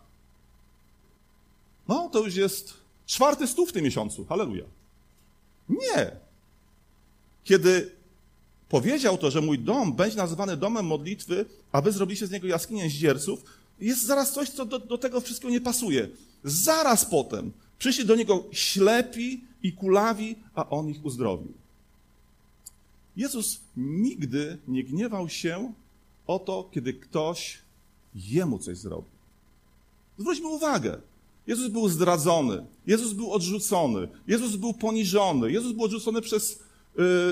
No, 1.88 2.10
to 2.10 2.20
już 2.20 2.36
jest 2.36 2.81
czwarty 3.12 3.48
stół 3.48 3.66
w 3.66 3.74
tym 3.74 3.84
miesiącu. 3.84 4.26
Halleluja. 4.26 4.66
Nie. 5.70 6.12
Kiedy 7.44 7.92
powiedział 8.70 9.18
to, 9.18 9.32
że 9.32 9.42
mój 9.42 9.60
dom 9.60 9.94
będzie 9.94 10.18
nazywany 10.18 10.58
domem 10.58 10.86
modlitwy, 10.86 11.46
a 11.72 11.82
wy 11.82 11.92
zrobiliście 11.92 12.28
z 12.28 12.32
niego 12.32 12.48
jaskinię 12.48 12.90
zdzierców, 12.90 13.44
jest 13.80 14.04
zaraz 14.04 14.34
coś, 14.34 14.50
co 14.50 14.66
do, 14.66 14.80
do 14.80 14.98
tego 14.98 15.22
wszystkiego 15.22 15.52
nie 15.52 15.62
pasuje. 15.62 16.08
Zaraz 16.44 17.06
potem 17.06 17.52
przyszli 17.80 18.06
do 18.06 18.16
niego 18.16 18.44
ślepi 18.52 19.42
i 19.64 19.74
kulawi, 19.74 20.36
a 20.56 20.70
on 20.70 20.90
ich 20.90 21.06
uzdrowił. 21.06 21.54
Jezus 23.16 23.60
nigdy 23.78 24.58
nie 24.68 24.84
gniewał 24.84 25.30
się 25.30 25.74
o 26.28 26.40
to, 26.40 26.70
kiedy 26.72 26.94
ktoś 26.94 27.60
jemu 28.16 28.60
coś 28.60 28.78
zrobił. 28.78 29.12
Zwróćmy 30.18 30.48
uwagę. 30.48 31.11
Jezus 31.52 31.68
był 31.68 31.90
zdradzony, 31.90 32.66
Jezus 32.88 33.14
był 33.14 33.32
odrzucony, 33.32 34.08
Jezus 34.28 34.56
był 34.56 34.74
poniżony, 34.74 35.52
Jezus 35.52 35.72
był 35.72 35.84
odrzucony 35.84 36.22
przez 36.22 36.60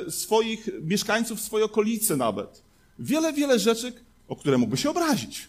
y, 0.08 0.12
swoich 0.12 0.69
mieszkańców 0.82 1.41
swojej 1.41 1.65
okolicy 1.65 2.17
nawet. 2.17 2.62
Wiele, 2.99 3.34
wiele 3.34 3.60
rzeczy, 3.60 3.93
o 4.27 4.36
które 4.36 4.58
mógłby 4.58 4.77
się 4.77 4.89
obrazić, 4.89 5.47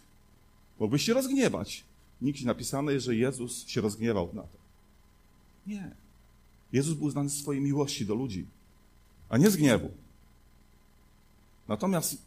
mógłby 0.81 0.99
się 0.99 1.15
rozgniewać. 1.15 1.85
Nigdzie 2.23 2.47
napisane 2.47 2.93
jest, 2.93 3.07
że 3.07 3.17
Jezus 3.17 3.67
się 3.67 3.81
rozgniewał 3.81 4.31
na 4.35 4.43
to. 4.43 4.59
Nie. 5.67 5.91
Jezus 6.73 6.95
był 6.95 7.11
znany 7.11 7.31
z 7.31 7.39
swojej 7.39 7.63
miłości 7.63 8.07
do 8.07 8.15
ludzi, 8.15 8.47
a 9.29 9.39
nie 9.39 9.51
z 9.51 9.57
gniewu. 9.57 9.91
Natomiast 11.69 12.23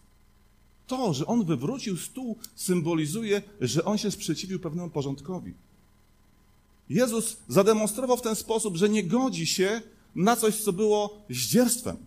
to, 0.88 1.14
że 1.14 1.26
on 1.26 1.46
wywrócił 1.46 1.98
stół, 1.98 2.38
symbolizuje, 2.56 3.42
że 3.62 3.86
on 3.86 3.98
się 3.98 4.12
sprzeciwił 4.12 4.60
pewnemu 4.60 4.90
porządkowi. 4.90 5.54
Jezus 6.90 7.38
zademonstrował 7.48 8.18
w 8.18 8.22
ten 8.22 8.36
sposób, 8.36 8.78
że 8.78 8.90
nie 8.90 9.04
godzi 9.04 9.48
się 9.48 9.82
na 10.16 10.36
coś, 10.36 10.56
co 10.56 10.74
było 10.74 11.18
zdzierstwem, 11.30 11.98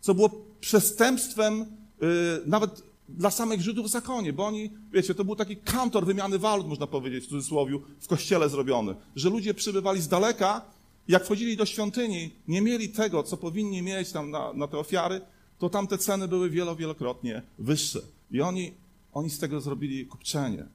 co 0.00 0.14
było 0.14 0.30
przestępstwem 0.60 1.58
yy, 2.00 2.08
nawet 2.46 2.82
dla 3.08 3.30
samych 3.30 3.60
Żydów 3.60 3.86
w 3.86 3.90
zakonie, 3.90 4.32
bo 4.32 4.46
oni, 4.46 4.70
wiecie, 4.92 5.14
to 5.14 5.24
był 5.24 5.36
taki 5.36 5.56
kantor 5.56 6.06
wymiany 6.06 6.38
walut, 6.38 6.68
można 6.68 6.86
powiedzieć 6.86 7.24
w 7.24 7.28
cudzysłowie, 7.28 7.78
w 8.00 8.08
kościele 8.08 8.48
zrobiony, 8.48 8.94
że 9.16 9.30
ludzie 9.30 9.54
przybywali 9.54 10.00
z 10.00 10.08
daleka, 10.08 10.64
jak 11.08 11.24
wchodzili 11.24 11.56
do 11.56 11.66
świątyni, 11.66 12.30
nie 12.48 12.62
mieli 12.62 12.88
tego, 12.88 13.22
co 13.22 13.36
powinni 13.36 13.82
mieć 13.82 14.12
tam 14.12 14.30
na, 14.30 14.52
na 14.52 14.68
te 14.68 14.78
ofiary, 14.78 15.20
to 15.58 15.70
tam 15.70 15.86
te 15.86 15.98
ceny 15.98 16.28
były 16.28 16.50
wielo, 16.50 16.76
wielokrotnie 16.76 17.42
wyższe. 17.58 18.00
I 18.30 18.40
oni, 18.40 18.72
oni 19.12 19.30
z 19.30 19.38
tego 19.38 19.60
zrobili 19.60 20.06
kupczenie. 20.06 20.66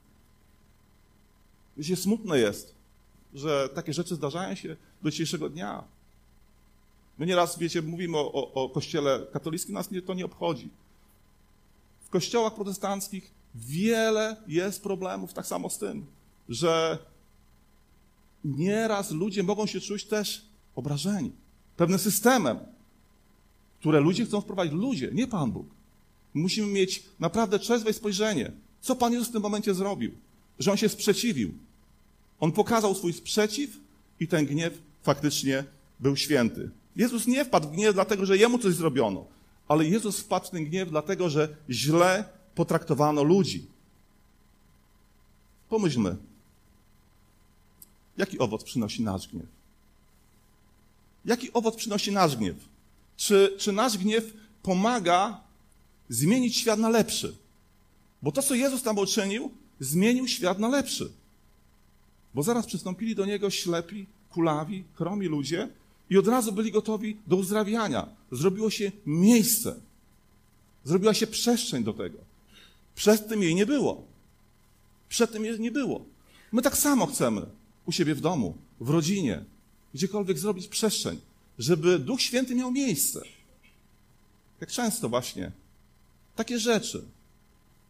Wiecie, 1.78 1.96
smutne 1.96 2.40
jest, 2.40 2.74
że 3.34 3.70
takie 3.70 3.94
rzeczy 3.94 4.16
zdarzają 4.16 4.56
się 4.56 4.76
do 5.02 5.12
dzisiejszego 5.12 5.50
dnia. 5.50 5.84
My 7.18 7.26
nieraz, 7.26 7.60
wiecie, 7.60 7.82
mówimy 7.82 8.18
o, 8.18 8.34
o, 8.34 8.54
o 8.54 8.70
kościele 8.70 9.28
katolickim, 9.34 9.74
nas 9.74 9.92
nie, 9.92 10.02
to 10.02 10.14
nie 10.14 10.26
obchodzi. 10.26 10.70
W 12.02 12.10
kościołach 12.10 12.56
protestanckich 12.56 13.32
wiele 13.56 14.38
jest 14.48 14.84
problemów 14.84 15.34
tak 15.34 15.48
samo 15.48 15.70
z 15.70 15.78
tym, 15.78 16.06
że 16.50 16.98
nieraz 18.46 19.12
ludzie 19.12 19.44
mogą 19.44 19.66
się 19.66 19.82
czuć 19.82 20.06
też 20.06 20.46
obrażeni 20.76 21.32
pewnym 21.82 22.00
systemem, 22.00 22.60
które 23.80 24.00
ludzie 24.00 24.26
chcą 24.26 24.42
wprowadzić. 24.42 24.74
Ludzie, 24.74 25.10
nie 25.14 25.28
Pan 25.28 25.52
Bóg. 25.52 25.68
Musimy 26.34 26.68
mieć 26.68 27.04
naprawdę 27.20 27.60
trzeźwe 27.60 27.94
spojrzenie. 27.94 28.52
Co 28.82 28.96
Pan 28.96 29.14
Jezus 29.14 29.30
w 29.30 29.32
tym 29.32 29.42
momencie 29.42 29.74
zrobił? 29.74 30.12
Że 30.60 30.72
On 30.72 30.78
się 30.78 30.90
sprzeciwił. 30.90 31.54
On 32.42 32.52
pokazał 32.52 32.96
swój 32.96 33.14
sprzeciw 33.14 33.70
i 34.20 34.28
ten 34.28 34.46
gniew 34.46 34.82
faktycznie 35.04 35.64
był 36.00 36.16
święty. 36.16 36.70
Jezus 36.96 37.28
nie 37.28 37.46
wpadł 37.46 37.68
w 37.68 37.72
gniew 37.72 37.94
dlatego, 37.94 38.26
że 38.26 38.38
Jemu 38.38 38.60
coś 38.60 38.74
zrobiono, 38.74 39.26
ale 39.68 39.86
Jezus 39.86 40.20
wpadł 40.20 40.48
w 40.48 40.50
ten 40.50 40.66
gniew 40.66 40.90
dlatego, 40.90 41.30
że 41.30 41.56
źle 41.70 42.26
potraktowano 42.56 43.24
ludzi. 43.24 43.66
Pomyślmy, 45.70 46.18
jaki 48.18 48.40
owoc 48.40 48.64
przynosi 48.64 49.04
nasz 49.04 49.28
gniew? 49.28 49.46
Jaki 51.26 51.54
owoc 51.54 51.76
przynosi 51.76 52.12
nasz 52.12 52.36
gniew? 52.36 52.58
Czy, 53.18 53.56
czy 53.58 53.72
nasz 53.72 53.98
gniew 53.98 54.34
pomaga 54.64 55.42
zmienić 56.10 56.58
świat 56.58 56.80
na 56.80 56.90
lepszy? 56.90 57.36
Bo 58.22 58.32
to, 58.32 58.42
co 58.42 58.56
Jezus 58.56 58.84
tam 58.84 58.98
uczynił, 58.98 59.52
zmienił 59.80 60.28
świat 60.28 60.60
na 60.60 60.68
lepszy. 60.68 61.21
Bo 62.34 62.44
zaraz 62.44 62.66
przystąpili 62.66 63.16
do 63.16 63.26
Niego 63.26 63.50
ślepi, 63.50 64.06
kulawi, 64.30 64.84
chromi 64.94 65.28
ludzie 65.28 65.70
i 66.10 66.18
od 66.18 66.28
razu 66.28 66.52
byli 66.52 66.72
gotowi 66.72 67.18
do 67.28 67.36
uzdrawiania. 67.36 68.08
Zrobiło 68.32 68.70
się 68.70 68.92
miejsce. 69.06 69.76
Zrobiła 70.84 71.14
się 71.14 71.28
przestrzeń 71.28 71.84
do 71.84 71.94
tego. 71.94 72.18
Przed 72.96 73.28
tym 73.28 73.44
jej 73.44 73.56
nie 73.56 73.66
było. 73.66 74.06
Przed 75.10 75.32
tym 75.32 75.46
jej 75.46 75.60
nie 75.60 75.72
było. 75.72 76.06
My 76.52 76.62
tak 76.62 76.78
samo 76.78 77.06
chcemy 77.06 77.46
u 77.86 77.92
siebie 77.92 78.16
w 78.16 78.22
domu, 78.22 78.58
w 78.80 78.90
rodzinie, 78.90 79.46
gdziekolwiek 79.94 80.40
zrobić 80.40 80.68
przestrzeń, 80.68 81.22
żeby 81.60 82.00
Duch 82.00 82.22
Święty 82.22 82.56
miał 82.56 82.72
miejsce. 82.72 83.22
Jak 84.62 84.72
często 84.72 85.10
właśnie 85.10 85.52
takie 86.36 86.60
rzeczy, 86.60 87.04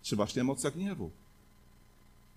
czy 0.03 0.15
właśnie 0.15 0.41
emocja 0.41 0.71
gniewu, 0.71 1.11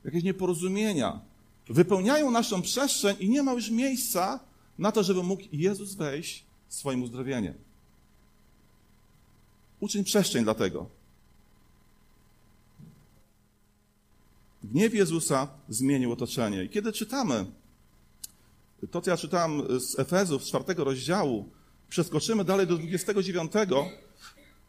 jakieś 0.05 0.23
nieporozumienia, 0.23 1.21
wypełniają 1.69 2.31
naszą 2.31 2.63
przestrzeń 2.63 3.17
i 3.21 3.29
nie 3.29 3.43
ma 3.43 3.53
już 3.53 3.71
miejsca 3.71 4.41
na 4.79 4.93
to, 4.93 5.03
żeby 5.03 5.23
mógł 5.23 5.43
Jezus 5.53 5.95
wejść 5.95 6.45
swoim 6.69 7.03
uzdrowieniem. 7.03 7.55
Uczyń 9.81 10.05
przestrzeń 10.05 10.45
dla 10.45 10.55
tego. 10.55 10.87
Gniew 14.65 14.95
Jezusa 14.95 15.49
zmienił 15.69 16.13
otoczenie. 16.13 16.65
I 16.65 16.69
kiedy 16.69 16.93
czytamy 16.93 17.47
to, 18.91 19.01
co 19.01 19.11
ja 19.11 19.17
czytałem 19.17 19.81
z 19.81 19.99
Efezów, 19.99 20.45
z 20.45 20.49
czwartego 20.49 20.85
rozdziału, 20.85 21.49
przeskoczymy 21.89 22.45
dalej 22.45 22.67
do 22.67 22.77
29, 22.77 23.53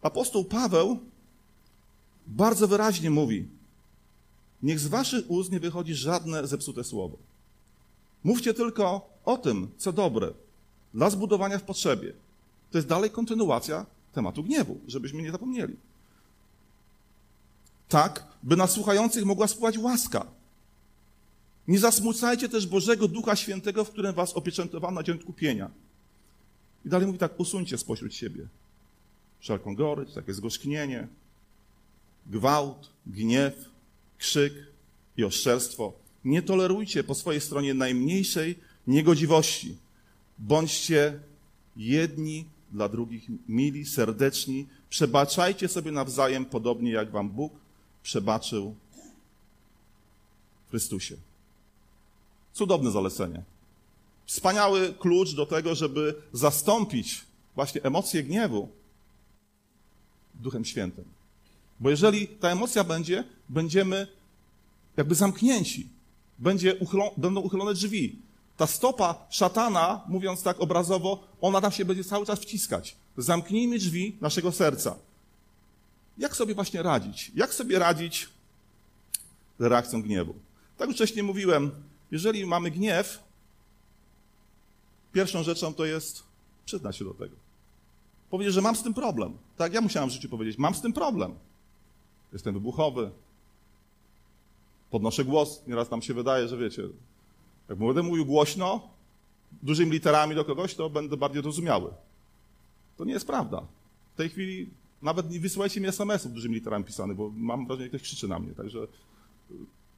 apostoł 0.01 0.45
Paweł 0.45 0.99
bardzo 2.27 2.67
wyraźnie 2.67 3.09
mówi, 3.09 3.47
niech 4.63 4.79
z 4.79 4.87
waszych 4.87 5.31
ust 5.31 5.51
nie 5.51 5.59
wychodzi 5.59 5.95
żadne 5.95 6.47
zepsute 6.47 6.83
słowo. 6.83 7.17
Mówcie 8.23 8.53
tylko 8.53 9.09
o 9.25 9.37
tym, 9.37 9.67
co 9.77 9.93
dobre, 9.93 10.33
dla 10.93 11.09
zbudowania 11.09 11.59
w 11.59 11.63
potrzebie. 11.63 12.13
To 12.71 12.77
jest 12.77 12.87
dalej 12.87 13.09
kontynuacja 13.09 13.85
tematu 14.13 14.43
gniewu, 14.43 14.79
żebyśmy 14.87 15.21
nie 15.21 15.31
zapomnieli. 15.31 15.75
Tak, 17.89 18.27
by 18.43 18.55
na 18.57 18.67
słuchających 18.67 19.25
mogła 19.25 19.47
spływać 19.47 19.77
łaska. 19.77 20.25
Nie 21.67 21.79
zasmucajcie 21.79 22.49
też 22.49 22.67
Bożego 22.67 23.07
Ducha 23.07 23.35
Świętego, 23.35 23.85
w 23.85 23.91
którym 23.91 24.13
was 24.13 24.33
opieczętowano 24.33 24.95
na 24.95 25.03
dzień 25.03 25.19
kupienia. 25.19 25.69
I 26.85 26.89
dalej 26.89 27.07
mówi 27.07 27.19
tak, 27.19 27.39
usuńcie 27.39 27.77
spośród 27.77 28.13
siebie 28.13 28.47
wszelką 29.39 29.75
gorycz, 29.75 30.13
takie 30.13 30.33
zgorzknienie, 30.33 31.07
gwałt, 32.25 32.89
gniew, 33.07 33.69
krzyk 34.17 34.53
i 35.17 35.23
oszczerstwo. 35.23 35.93
Nie 36.25 36.41
tolerujcie 36.41 37.03
po 37.03 37.15
swojej 37.15 37.41
stronie 37.41 37.73
najmniejszej 37.73 38.59
niegodziwości. 38.87 39.77
Bądźcie 40.37 41.19
jedni 41.77 42.45
dla 42.71 42.89
drugich 42.89 43.23
mili, 43.47 43.85
serdeczni. 43.85 44.67
Przebaczajcie 44.89 45.67
sobie 45.67 45.91
nawzajem, 45.91 46.45
podobnie 46.45 46.91
jak 46.91 47.11
wam 47.11 47.29
Bóg 47.29 47.53
przebaczył 48.03 48.75
w 50.67 50.69
Chrystusie. 50.69 51.15
Cudowne 52.53 52.91
zalecenie. 52.91 53.43
Wspaniały 54.25 54.93
klucz 54.93 55.35
do 55.35 55.45
tego, 55.45 55.75
żeby 55.75 56.15
zastąpić 56.33 57.25
właśnie 57.55 57.83
emocje 57.83 58.23
gniewu 58.23 58.69
Duchem 60.35 60.65
Świętym. 60.65 61.14
Bo 61.79 61.89
jeżeli 61.89 62.27
ta 62.27 62.49
emocja 62.49 62.83
będzie, 62.83 63.23
będziemy 63.49 64.07
jakby 64.97 65.15
zamknięci. 65.15 65.89
Będzie 66.39 66.75
będą 67.17 67.41
uchylone 67.41 67.73
drzwi. 67.73 68.19
Ta 68.57 68.67
stopa 68.67 69.25
szatana, 69.29 70.03
mówiąc 70.07 70.43
tak 70.43 70.61
obrazowo, 70.61 71.27
ona 71.41 71.61
tam 71.61 71.71
się 71.71 71.85
będzie 71.85 72.03
cały 72.03 72.25
czas 72.25 72.39
wciskać. 72.39 72.95
Zamknijmy 73.17 73.77
drzwi 73.77 74.17
naszego 74.21 74.51
serca. 74.51 74.95
Jak 76.17 76.35
sobie 76.35 76.55
właśnie 76.55 76.83
radzić? 76.83 77.31
Jak 77.35 77.53
sobie 77.53 77.79
radzić 77.79 78.29
z 79.59 79.63
reakcją 79.63 80.01
gniewu? 80.01 80.35
Tak 80.77 80.87
już 80.87 80.95
wcześniej 80.95 81.23
mówiłem, 81.23 81.71
jeżeli 82.11 82.45
mamy 82.45 82.71
gniew, 82.71 83.23
pierwszą 85.13 85.43
rzeczą 85.43 85.73
to 85.73 85.85
jest 85.85 86.23
przyznać 86.65 86.97
się 86.97 87.05
do 87.05 87.13
tego. 87.13 87.35
Powiedzieć, 88.29 88.53
że 88.53 88.61
mam 88.61 88.75
z 88.75 88.83
tym 88.83 88.93
problem. 88.93 89.37
Tak, 89.57 89.73
ja 89.73 89.81
musiałem 89.81 90.09
w 90.09 90.13
życiu 90.13 90.29
powiedzieć, 90.29 90.57
mam 90.57 90.75
z 90.75 90.81
tym 90.81 90.93
problem. 90.93 91.35
Jestem 92.35 92.53
wybuchowy. 92.53 93.11
Podnoszę 94.89 95.25
głos. 95.25 95.63
Nieraz 95.67 95.91
nam 95.91 96.01
się 96.01 96.13
wydaje, 96.13 96.47
że 96.47 96.57
wiecie, 96.57 96.83
jak 97.69 97.77
będę 97.77 98.03
mówił 98.03 98.25
głośno, 98.25 98.89
dużymi 99.63 99.91
literami 99.91 100.35
do 100.35 100.45
kogoś, 100.45 100.75
to 100.75 100.89
będę 100.89 101.17
bardziej 101.17 101.41
rozumiały. 101.41 101.93
To 102.97 103.05
nie 103.05 103.13
jest 103.13 103.27
prawda. 103.27 103.67
W 104.13 104.17
tej 104.17 104.29
chwili 104.29 104.69
nawet 105.01 105.29
nie 105.31 105.39
wysyłajcie 105.39 105.81
mi 105.81 105.87
SMS-ów 105.87 106.33
dużymi 106.33 106.55
literami 106.55 106.85
pisanych, 106.85 107.17
bo 107.17 107.31
mam 107.35 107.67
wrażenie, 107.67 107.85
że 107.85 107.89
ktoś 107.89 108.01
krzyczy 108.01 108.27
na 108.27 108.39
mnie. 108.39 108.53
Także 108.53 108.87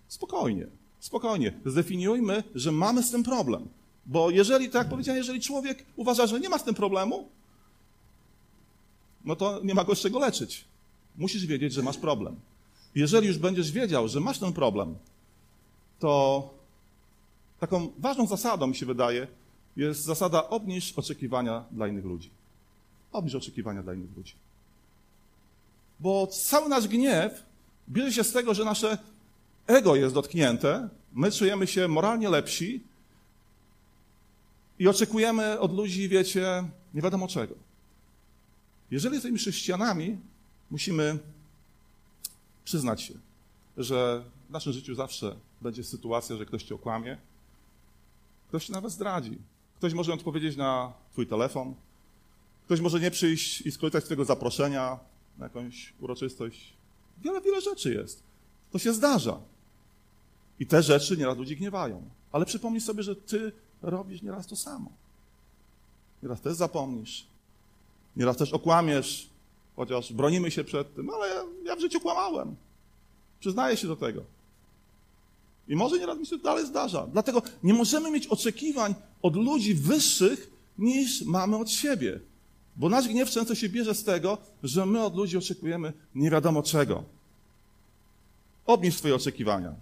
spokojnie. 0.07 0.67
Spokojnie, 0.99 1.53
zdefiniujmy, 1.65 2.43
że 2.55 2.71
mamy 2.71 3.03
z 3.03 3.11
tym 3.11 3.23
problem. 3.23 3.67
Bo 4.05 4.29
jeżeli, 4.29 4.65
tak 4.65 4.81
jak 4.81 4.89
powiedziałem, 4.89 5.17
jeżeli 5.17 5.41
człowiek 5.41 5.85
uważa, 5.95 6.27
że 6.27 6.39
nie 6.39 6.49
ma 6.49 6.57
z 6.57 6.63
tym 6.63 6.75
problemu, 6.75 7.29
no 9.25 9.35
to 9.35 9.61
nie 9.63 9.73
ma 9.73 9.83
go 9.83 9.95
z 9.95 9.99
czego 9.99 10.19
leczyć. 10.19 10.65
Musisz 11.17 11.45
wiedzieć, 11.45 11.73
że 11.73 11.81
masz 11.81 11.97
problem. 11.97 12.35
Jeżeli 12.95 13.27
już 13.27 13.37
będziesz 13.37 13.71
wiedział, 13.71 14.07
że 14.07 14.19
masz 14.19 14.39
ten 14.39 14.53
problem, 14.53 14.95
to 15.99 16.49
taką 17.59 17.91
ważną 17.99 18.27
zasadą, 18.27 18.67
mi 18.67 18.75
się 18.75 18.85
wydaje, 18.85 19.27
jest 19.75 20.03
zasada 20.03 20.49
obniż 20.49 20.93
oczekiwania 20.93 21.65
dla 21.71 21.87
innych 21.87 22.05
ludzi. 22.05 22.29
Obniż 23.11 23.35
oczekiwania 23.35 23.83
dla 23.83 23.93
innych 23.93 24.17
ludzi. 24.17 24.33
Bo 25.99 26.27
cały 26.27 26.69
nasz 26.69 26.87
gniew 26.87 27.43
bierze 27.89 28.13
się 28.13 28.23
z 28.23 28.31
tego, 28.31 28.53
że 28.53 28.65
nasze 28.65 28.97
ego 29.67 29.95
jest 29.95 30.13
dotknięte, 30.13 30.89
my 31.13 31.31
czujemy 31.31 31.67
się 31.67 31.87
moralnie 31.87 32.29
lepsi 32.29 32.83
i 34.79 34.87
oczekujemy 34.87 35.59
od 35.59 35.73
ludzi, 35.73 36.09
wiecie, 36.09 36.63
nie 36.93 37.01
wiadomo 37.01 37.27
czego. 37.27 37.55
Jeżeli 38.91 39.13
jesteśmy 39.13 39.37
chrześcijanami, 39.37 40.17
musimy 40.71 41.19
przyznać 42.63 43.01
się, 43.01 43.13
że 43.77 44.23
w 44.49 44.51
naszym 44.51 44.73
życiu 44.73 44.95
zawsze 44.95 45.35
będzie 45.61 45.83
sytuacja, 45.83 46.37
że 46.37 46.45
ktoś 46.45 46.63
cię 46.63 46.75
okłamie, 46.75 47.17
Ktoś 48.47 48.65
się 48.65 48.73
nawet 48.73 48.91
zdradzi. 48.91 49.37
Ktoś 49.77 49.93
może 49.93 50.13
odpowiedzieć 50.13 50.57
na 50.57 50.93
twój 51.11 51.27
telefon. 51.27 51.75
Ktoś 52.65 52.79
może 52.79 52.99
nie 52.99 53.11
przyjść 53.11 53.61
i 53.61 53.71
skorzystać 53.71 54.05
z 54.05 54.07
tego 54.07 54.25
zaproszenia 54.25 54.99
na 55.37 55.45
jakąś 55.45 55.93
uroczystość. 55.99 56.73
Wiele, 57.23 57.41
wiele 57.41 57.61
rzeczy 57.61 57.93
jest. 57.93 58.23
To 58.71 58.79
się 58.79 58.93
zdarza. 58.93 59.39
I 60.59 60.65
te 60.65 60.83
rzeczy 60.83 61.17
nieraz 61.17 61.37
ludzi 61.37 61.57
gniewają. 61.57 62.09
Ale 62.31 62.45
przypomnij 62.45 62.81
sobie, 62.81 63.03
że 63.03 63.15
ty 63.15 63.51
robisz 63.81 64.21
nieraz 64.21 64.47
to 64.47 64.55
samo. 64.55 64.91
Nieraz 66.23 66.41
też 66.41 66.53
zapomnisz. 66.53 67.27
Nieraz 68.15 68.37
też 68.37 68.53
okłamiesz, 68.53 69.29
chociaż 69.77 70.13
bronimy 70.13 70.51
się 70.51 70.63
przed 70.63 70.95
tym, 70.95 71.09
ale 71.09 71.27
ja, 71.65 71.75
w 71.75 71.79
życiu 71.79 71.99
kłamałem. 71.99 72.55
Przyznaję 73.39 73.77
się 73.77 73.87
do 73.87 73.95
tego. 73.95 74.21
I 75.67 75.75
może 75.75 75.99
nieraz 75.99 76.17
mi 76.17 76.25
się 76.25 76.37
dalej 76.37 76.65
zdarza. 76.65 77.07
Dlatego 77.07 77.41
nie 77.63 77.73
możemy 77.73 78.11
mieć 78.11 78.27
oczekiwań 78.27 78.95
od 79.21 79.35
ludzi 79.35 79.73
wyższych 79.73 80.51
niż 80.77 81.21
mamy 81.25 81.57
od 81.57 81.71
siebie. 81.71 82.19
Bo 82.75 82.89
nasz 82.89 83.07
gniew 83.07 83.29
często 83.29 83.55
się 83.55 83.69
bierze 83.69 83.95
z 83.95 84.03
tego, 84.03 84.37
że 84.63 84.85
my 84.85 85.03
od 85.03 85.15
ludzi 85.15 85.37
oczekujemy 85.37 85.93
nie 86.15 86.31
wiadomo 86.31 86.63
czego. 86.63 87.03
Obniż 88.65 88.97
swoje 88.97 89.15
oczekiwania. 89.15 89.73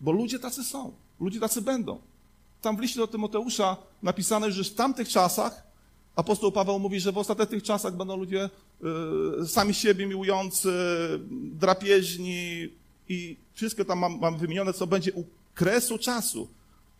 Bo 0.00 0.12
ludzie 0.12 0.38
tacy 0.38 0.64
są. 0.64 0.92
Ludzie 1.20 1.40
tacy 1.40 1.62
będą. 1.62 1.98
Tam 2.62 2.76
w 2.76 2.80
liście 2.80 3.00
do 3.00 3.06
Tymoteusza 3.06 3.76
napisane, 4.02 4.52
że 4.52 4.64
w 4.64 4.74
tamtych 4.74 5.08
czasach 5.08 5.65
apostoł 6.16 6.52
Paweł 6.52 6.78
mówi, 6.78 7.00
że 7.00 7.12
w 7.12 7.18
ostatnich 7.18 7.62
czasach 7.62 7.96
będą 7.96 8.16
ludzie 8.16 8.50
y, 9.42 9.48
sami 9.48 9.74
siebie 9.74 10.06
miłujący, 10.06 10.70
drapieżni 11.52 12.68
i 13.08 13.36
wszystko 13.54 13.84
tam 13.84 13.98
mam, 13.98 14.18
mam 14.18 14.38
wymienione, 14.38 14.72
co 14.72 14.86
będzie 14.86 15.12
u 15.12 15.24
kresu 15.54 15.98
czasu. 15.98 16.48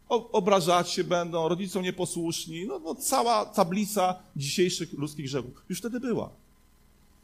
O, 0.08 0.30
obrażać 0.30 0.90
się 0.90 1.04
będą, 1.04 1.48
rodzicom 1.48 1.82
nieposłuszni, 1.82 2.66
no, 2.66 2.78
no 2.78 2.94
cała 2.94 3.44
tablica 3.46 4.14
dzisiejszych 4.36 4.92
ludzkich 4.92 5.26
grzechów 5.26 5.52
już 5.68 5.78
wtedy 5.78 6.00
była. 6.00 6.30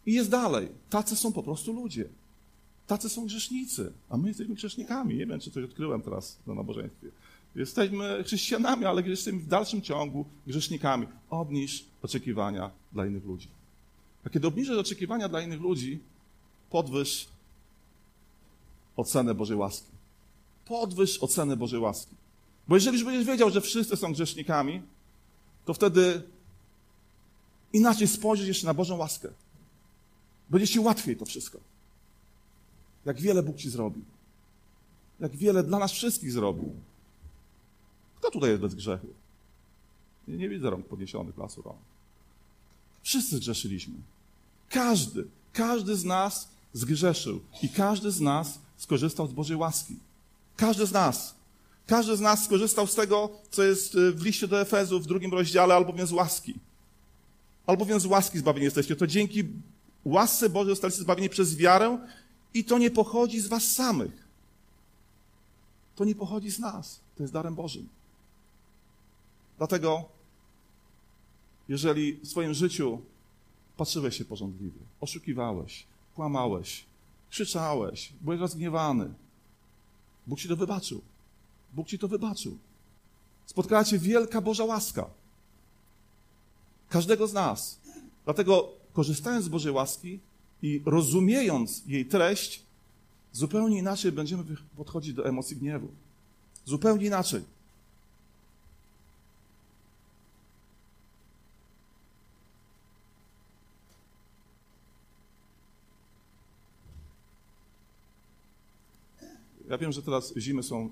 I 0.07 0.12
jest 0.12 0.31
dalej. 0.31 0.68
Tacy 0.90 1.16
są 1.16 1.33
po 1.33 1.42
prostu 1.42 1.72
ludzie. 1.72 2.05
Tacy 2.87 3.09
są 3.09 3.26
grzesznicy, 3.26 3.92
a 4.09 4.16
my 4.16 4.28
jesteśmy 4.28 4.55
grzesznikami. 4.55 5.16
Nie 5.16 5.26
wiem, 5.26 5.40
czy 5.40 5.50
coś 5.50 5.64
odkryłem 5.64 6.02
teraz 6.02 6.38
na 6.46 6.55
nabożeństwie. 6.55 7.09
Jesteśmy 7.55 8.25
chrześcijanami, 8.25 8.85
ale 8.85 9.03
jesteśmy 9.03 9.38
w 9.38 9.47
dalszym 9.47 9.83
ciągu 9.83 10.25
grzesznikami. 10.47 11.07
Obniż 11.31 11.85
oczekiwania 12.03 12.71
dla 12.93 13.07
innych 13.07 13.25
ludzi. 13.25 13.49
A 14.25 14.31
kiedy 14.31 14.47
obniżasz 14.47 14.79
oczekiwania 14.79 15.29
dla 15.29 15.41
innych 15.41 15.61
ludzi, 15.61 15.99
podwyż 16.71 17.29
ocenę 18.97 19.35
Bożej 19.35 19.57
łaski. 19.57 19.91
Podwyż 20.65 21.19
ocenę 21.19 21.57
Bożej 21.57 21.81
łaski. 21.81 22.15
Bo 22.69 22.75
jeżeli 22.75 22.97
już 22.97 23.05
będziesz 23.05 23.27
wiedział, 23.27 23.51
że 23.51 23.61
wszyscy 23.61 23.97
są 23.97 24.12
grzesznikami, 24.12 24.83
to 25.65 25.75
wtedy 25.75 26.23
inaczej 27.73 28.09
spojrzysz 28.09 28.49
jeszcze 28.49 28.67
na 28.67 28.75
Bożą 28.75 28.97
łaskę. 28.97 29.29
Będzie 30.51 30.69
ci 30.69 30.81
łatwiej 30.81 31.17
to 31.17 31.25
wszystko. 31.25 31.59
Jak 33.05 33.21
wiele 33.21 33.43
Bóg 33.43 33.57
ci 33.57 33.71
zrobił. 33.71 34.03
Jak 35.21 35.37
wiele 35.37 35.62
dla 35.62 35.79
nas 35.79 35.93
wszystkich 35.93 36.33
zrobił. 36.33 36.75
Kto 38.23 38.31
tutaj 38.31 38.51
jest 38.51 38.63
bez 38.63 38.75
grzechu? 38.75 39.07
Nie, 40.29 40.37
nie 40.37 40.49
widzę 40.49 40.71
rąk 40.71 40.87
podniesionych 40.87 41.39
lasu 41.39 41.63
rąk. 41.63 41.79
Wszyscy 43.03 43.37
zgrzeszyliśmy. 43.37 43.95
Każdy, 44.69 45.25
każdy 45.53 45.97
z 45.97 46.05
nas 46.05 46.49
zgrzeszył 46.73 47.41
i 47.63 47.69
każdy 47.69 48.11
z 48.11 48.21
nas 48.21 48.59
skorzystał 48.77 49.27
z 49.27 49.33
Bożej 49.33 49.57
łaski. 49.57 49.97
Każdy 50.57 50.87
z 50.87 50.93
nas. 50.93 51.35
Każdy 51.87 52.17
z 52.17 52.21
nas 52.21 52.45
skorzystał 52.45 52.87
z 52.87 52.95
tego, 52.95 53.31
co 53.51 53.63
jest 53.63 53.95
y, 53.95 54.13
w 54.13 54.23
liście 54.25 54.49
do 54.49 54.61
Efezu 54.61 55.01
w 55.01 55.07
drugim 55.07 55.33
rozdziale, 55.33 55.75
albowiem 55.75 56.07
z 56.07 56.13
łaski. 56.13 56.55
Albowiem 57.67 58.01
z 58.01 58.07
łaski 58.07 58.39
zbawieni 58.39 58.65
jesteście. 58.65 58.97
To 58.97 59.07
dzięki 59.07 59.45
łasce 60.05 60.49
Bożej 60.49 60.73
zostaliście 60.73 61.03
zbawieni 61.03 61.29
przez 61.29 61.57
wiarę 61.57 61.99
i 62.55 62.65
to 62.65 62.79
nie 62.79 62.91
pochodzi 62.91 63.41
z 63.41 63.47
was 63.47 63.73
samych. 63.73 64.29
To 65.97 66.05
nie 66.05 66.15
pochodzi 66.15 66.51
z 66.51 66.59
nas. 66.59 67.01
To 67.17 67.23
jest 67.23 67.33
darem 67.33 67.55
Bożym. 67.55 67.89
Dlatego, 69.62 70.05
jeżeli 71.68 72.12
w 72.16 72.29
swoim 72.29 72.55
życiu 72.55 73.01
patrzyłeś 73.77 74.18
się 74.18 74.25
porządliwie, 74.25 74.81
oszukiwałeś, 75.01 75.87
kłamałeś, 76.14 76.85
krzyczałeś, 77.31 78.12
byłeś 78.20 78.40
rozgniewany, 78.40 79.14
Bóg 80.27 80.40
ci 80.40 80.48
to 80.48 80.57
wybaczył. 80.57 81.01
Bóg 81.72 81.88
ci 81.88 81.98
to 81.98 82.09
wybaczył. 82.09 82.59
Spotkała 83.46 83.85
cię 83.85 83.98
wielka 83.98 84.40
Boża 84.40 84.64
łaska. 84.64 85.11
Każdego 86.88 87.27
z 87.27 87.33
nas. 87.33 87.81
Dlatego, 88.25 88.72
korzystając 88.92 89.44
z 89.44 89.48
Bożej 89.48 89.72
łaski 89.72 90.20
i 90.62 90.83
rozumiejąc 90.85 91.83
jej 91.87 92.07
treść, 92.07 92.62
zupełnie 93.33 93.79
inaczej 93.79 94.12
będziemy 94.12 94.44
podchodzić 94.77 95.14
do 95.14 95.27
emocji 95.27 95.57
gniewu. 95.57 95.88
Zupełnie 96.64 97.07
inaczej. 97.07 97.42
Ja 109.73 109.79
wiem, 109.79 109.93
że 109.93 110.03
teraz 110.03 110.35
zimy 110.37 110.63
są, 110.63 110.87
y, 110.87 110.91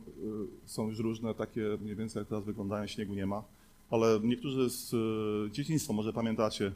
są 0.67 0.89
już 0.89 0.99
różne, 0.99 1.35
takie 1.35 1.61
mniej 1.83 1.97
więcej 1.97 2.21
jak 2.21 2.29
teraz 2.29 2.45
wyglądają, 2.45 2.87
śniegu 2.87 3.15
nie 3.15 3.27
ma, 3.27 3.43
ale 3.91 4.21
niektórzy 4.23 4.71
z 4.71 4.95
y, 4.95 5.53
dzieciństwa 5.53 5.93
może 5.93 6.13
pamiętacie, 6.13 6.73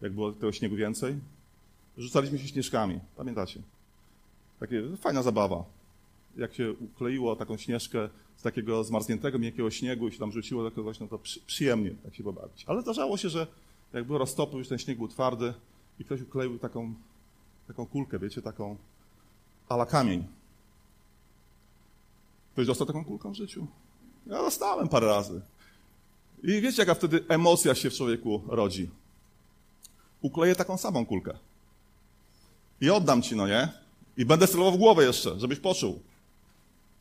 jak 0.00 0.12
było 0.12 0.32
tego 0.32 0.52
śniegu 0.52 0.76
więcej. 0.76 1.16
Rzucaliśmy 1.98 2.38
się 2.38 2.48
śnieżkami, 2.48 3.00
pamiętacie? 3.16 3.60
Takie 4.60 4.82
fajna 4.96 5.22
zabawa. 5.22 5.64
Jak 6.36 6.54
się 6.54 6.72
ukleiło 6.72 7.36
taką 7.36 7.56
śnieżkę 7.56 8.08
z 8.36 8.42
takiego 8.42 8.84
zmarzniętego, 8.84 9.38
miękkiego 9.38 9.70
śniegu 9.70 10.08
i 10.08 10.12
się 10.12 10.18
tam 10.18 10.32
rzuciło, 10.32 10.70
to 10.70 10.82
właśnie 10.82 11.08
to 11.08 11.18
przy, 11.18 11.40
przyjemnie 11.40 11.90
tak 11.90 12.14
się 12.14 12.24
pobawić. 12.24 12.64
Ale 12.66 12.82
zdarzało 12.82 13.16
się, 13.16 13.28
że 13.28 13.46
jak 13.92 14.04
było 14.04 14.18
roztopu, 14.18 14.58
już 14.58 14.68
ten 14.68 14.78
śnieg 14.78 14.98
był 14.98 15.08
twardy 15.08 15.54
i 15.98 16.04
ktoś 16.04 16.20
ukleił 16.20 16.58
taką, 16.58 16.94
taką 17.68 17.86
kulkę, 17.86 18.18
wiecie, 18.18 18.42
taką 18.42 18.76
ala 19.68 19.86
kamień. 19.86 20.24
Ktoś 22.56 22.66
dostał 22.66 22.86
taką 22.86 23.04
kulkę 23.04 23.30
w 23.30 23.34
życiu? 23.34 23.66
Ja 24.26 24.38
dostałem 24.38 24.88
parę 24.88 25.06
razy. 25.06 25.40
I 26.42 26.60
wiecie, 26.60 26.82
jaka 26.82 26.94
wtedy 26.94 27.24
emocja 27.28 27.74
się 27.74 27.90
w 27.90 27.94
człowieku 27.94 28.42
rodzi? 28.48 28.90
Ukleję 30.20 30.54
taką 30.54 30.78
samą 30.78 31.06
kulkę. 31.06 31.38
I 32.80 32.90
oddam 32.90 33.22
ci, 33.22 33.36
no 33.36 33.46
nie? 33.46 33.72
I 34.16 34.24
będę 34.24 34.48
celował 34.48 34.72
w 34.72 34.76
głowę 34.76 35.04
jeszcze, 35.04 35.40
żebyś 35.40 35.60
poczuł. 35.60 36.02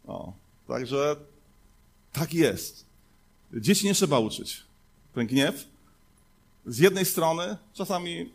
O, 0.08 0.34
także 0.68 1.16
tak 2.14 2.34
jest. 2.34 2.86
Dzieci 3.54 3.86
nie 3.86 3.94
trzeba 3.94 4.20
uczyć. 4.20 4.64
Ten 5.14 5.28
gniew 5.28 5.68
z 6.66 6.78
jednej 6.78 7.06
strony, 7.06 7.58
czasami 7.74 8.34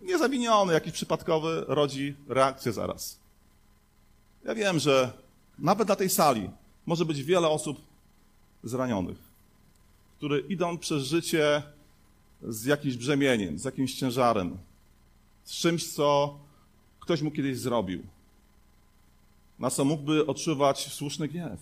niezawiniony, 0.00 0.72
jakiś 0.72 0.92
przypadkowy, 0.92 1.64
rodzi 1.68 2.14
reakcję 2.28 2.72
zaraz. 2.72 3.18
Ja 4.44 4.54
wiem, 4.54 4.78
że 4.78 5.12
nawet 5.58 5.88
na 5.88 5.96
tej 5.96 6.10
sali 6.10 6.50
może 6.88 7.04
być 7.04 7.22
wiele 7.22 7.48
osób 7.48 7.80
zranionych, 8.64 9.18
które 10.16 10.40
idą 10.40 10.78
przez 10.78 11.04
życie 11.04 11.62
z 12.42 12.64
jakimś 12.64 12.96
brzemieniem, 12.96 13.58
z 13.58 13.64
jakimś 13.64 13.94
ciężarem, 13.94 14.58
z 15.44 15.52
czymś, 15.52 15.92
co 15.92 16.38
ktoś 17.00 17.22
mu 17.22 17.30
kiedyś 17.30 17.58
zrobił, 17.58 18.02
na 19.58 19.70
co 19.70 19.84
mógłby 19.84 20.26
odczuwać 20.26 20.92
słuszny 20.92 21.28
gniew. 21.28 21.60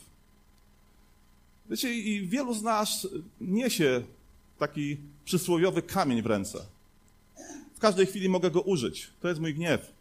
Wiecie, 1.70 1.94
i 1.94 2.28
wielu 2.28 2.54
z 2.54 2.62
nas 2.62 3.08
niesie 3.40 4.02
taki 4.58 4.96
przysłowiowy 5.24 5.82
kamień 5.82 6.22
w 6.22 6.26
ręce. 6.26 6.66
W 7.74 7.78
każdej 7.78 8.06
chwili 8.06 8.28
mogę 8.28 8.50
go 8.50 8.60
użyć. 8.60 9.10
To 9.20 9.28
jest 9.28 9.40
mój 9.40 9.54
gniew. 9.54 9.92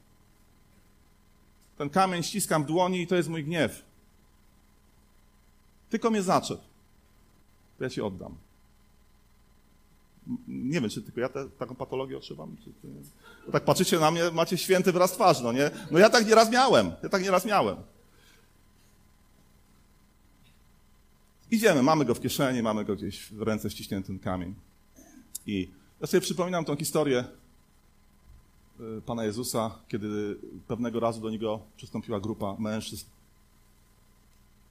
Ten 1.78 1.90
kamień 1.90 2.24
ściskam 2.24 2.64
w 2.64 2.68
dłoni 2.68 3.02
i 3.02 3.08
to 3.08 3.16
jest 3.16 3.30
mój 3.30 3.44
gniew. 3.44 3.85
Tylko 5.96 6.12
mnie 6.12 6.22
zaczep. 6.22 6.60
To 7.78 7.84
ja 7.84 7.90
ci 7.90 8.02
oddam. 8.02 8.36
Nie 10.48 10.82
wiem, 10.82 10.90
czy 10.90 11.02
tylko 11.02 11.20
ja 11.22 11.30
te, 11.30 11.50
taką 11.50 11.76
patologię 11.76 12.18
odczuwam. 12.18 12.58
Czy, 12.58 12.72
czy 13.46 13.52
tak 13.52 13.66
patrzycie 13.66 14.00
na 14.00 14.12
mnie, 14.12 14.32
macie 14.34 14.58
święty 14.58 14.92
wyraz 14.92 15.12
twarzy, 15.12 15.44
no 15.44 15.52
nie? 15.52 15.72
No 15.92 16.00
ja 16.00 16.10
tak 16.10 16.28
nieraz 16.28 16.52
miałem. 16.52 16.92
Ja 17.04 17.10
tak 17.10 17.24
nieraz 17.24 17.46
miałem. 17.46 17.78
Idziemy, 21.52 21.84
mamy 21.84 22.06
go 22.06 22.16
w 22.16 22.22
kieszeni, 22.22 22.64
mamy 22.64 22.86
go 22.86 22.96
gdzieś 22.96 23.34
w 23.34 23.42
ręce 23.42 23.70
ściśnięty 23.70 24.08
ten 24.08 24.20
kamień. 24.20 24.56
I 25.46 25.70
ja 26.02 26.08
sobie 26.08 26.22
przypominam 26.22 26.66
tą 26.66 26.76
historię 26.76 27.24
y, 28.80 29.02
Pana 29.06 29.24
Jezusa, 29.24 29.80
kiedy 29.88 30.38
pewnego 30.68 31.00
razu 31.00 31.22
do 31.22 31.30
niego 31.30 31.60
przystąpiła 31.78 32.20
grupa 32.20 32.56
mężczyzn 32.60 33.15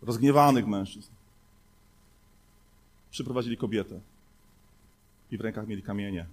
rozgniewanych 0.05 0.67
mężczyzn. 0.67 1.11
przyprowadzili 3.11 3.57
kobietę 3.57 4.01
i 5.31 5.39
w 5.39 5.41
rękach 5.41 5.67
mieli 5.67 5.83
kamienie. 5.83 6.27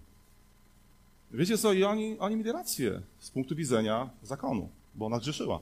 Wiecie 1.31 1.57
co, 1.57 1.73
i 1.73 1.84
oni, 1.84 2.19
oni 2.19 2.36
mieli 2.36 2.51
rację 2.51 3.01
z 3.19 3.29
punktu 3.29 3.55
widzenia 3.55 4.10
zakonu, 4.23 4.69
bo 4.95 5.05
ona 5.05 5.19
grzeszyła. 5.19 5.60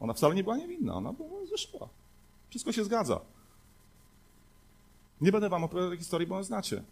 Ona 0.00 0.12
wcale 0.12 0.34
nie 0.34 0.42
była 0.42 0.56
niewinna, 0.56 0.94
ona 0.94 1.12
była 1.12 1.44
grzeszyła. 1.44 1.88
Wszystko 2.50 2.72
się 2.72 2.84
zgadza. 2.84 3.20
Nie 5.20 5.32
będę 5.32 5.48
wam 5.48 5.64
opowiadał 5.64 5.90
tej 5.90 5.98
historii, 5.98 6.26
bo 6.26 6.36
ją 6.36 6.44
znacie. 6.44 6.82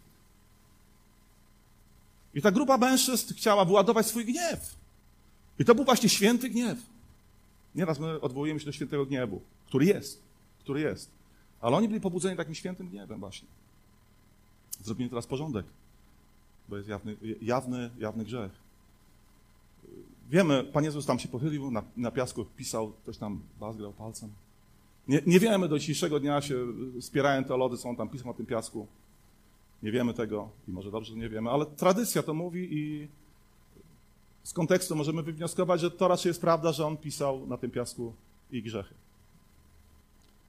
I 2.33 2.41
ta 2.41 2.51
grupa 2.51 2.77
mężczyzn 2.77 3.33
chciała 3.33 3.65
wyładować 3.65 4.05
swój 4.05 4.25
gniew. 4.25 4.75
I 5.59 5.65
to 5.65 5.75
był 5.75 5.85
właśnie 5.85 6.09
święty 6.09 6.49
gniew. 6.49 6.77
Nieraz 7.75 7.99
my 7.99 8.21
odwołujemy 8.21 8.59
się 8.59 8.65
do 8.65 8.71
świętego 8.71 9.05
gniewu, 9.05 9.41
który 9.67 9.85
jest, 9.85 10.21
który 10.65 10.81
jest. 10.81 11.11
Ale 11.61 11.77
oni 11.77 11.87
byli 11.87 12.01
pobudzeni 12.01 12.37
takim 12.37 12.55
świętym 12.55 12.89
gniewem 12.89 13.19
właśnie. 13.19 13.47
Zrobimy 14.83 15.09
teraz 15.09 15.27
porządek, 15.27 15.65
bo 16.69 16.77
jest 16.77 16.89
jawny, 16.89 17.15
jawny, 17.41 17.89
jawny 17.97 18.25
grzech. 18.25 18.51
Wiemy, 20.29 20.63
Pan 20.63 20.83
Jezus 20.83 21.05
tam 21.05 21.19
się 21.19 21.27
pochylił, 21.27 21.71
na, 21.71 21.83
na 21.97 22.11
piasku 22.11 22.45
pisał, 22.45 22.93
ktoś 23.03 23.17
tam 23.17 23.41
bazgrał 23.59 23.93
palcem. 23.93 24.29
Nie, 25.07 25.21
nie 25.25 25.39
wiemy, 25.39 25.67
do 25.67 25.79
dzisiejszego 25.79 26.19
dnia 26.19 26.41
się 26.41 26.55
spierają 27.01 27.43
teolodzy, 27.43 27.77
są 27.77 27.95
tam 27.95 28.09
pisma 28.09 28.31
na 28.31 28.37
tym 28.37 28.45
piasku. 28.45 28.87
Nie 29.83 29.91
wiemy 29.91 30.13
tego 30.13 30.49
i 30.67 30.71
może 30.71 30.91
dobrze, 30.91 31.13
że 31.13 31.19
nie 31.19 31.29
wiemy, 31.29 31.49
ale 31.49 31.65
tradycja 31.65 32.23
to 32.23 32.33
mówi 32.33 32.67
i 32.71 33.07
z 34.43 34.53
kontekstu 34.53 34.95
możemy 34.95 35.23
wywnioskować, 35.23 35.81
że 35.81 35.91
to 35.91 36.07
raczej 36.07 36.29
jest 36.29 36.41
prawda, 36.41 36.71
że 36.71 36.85
on 36.85 36.97
pisał 36.97 37.47
na 37.47 37.57
tym 37.57 37.71
piasku 37.71 38.13
i 38.51 38.63
grzechy. 38.63 38.95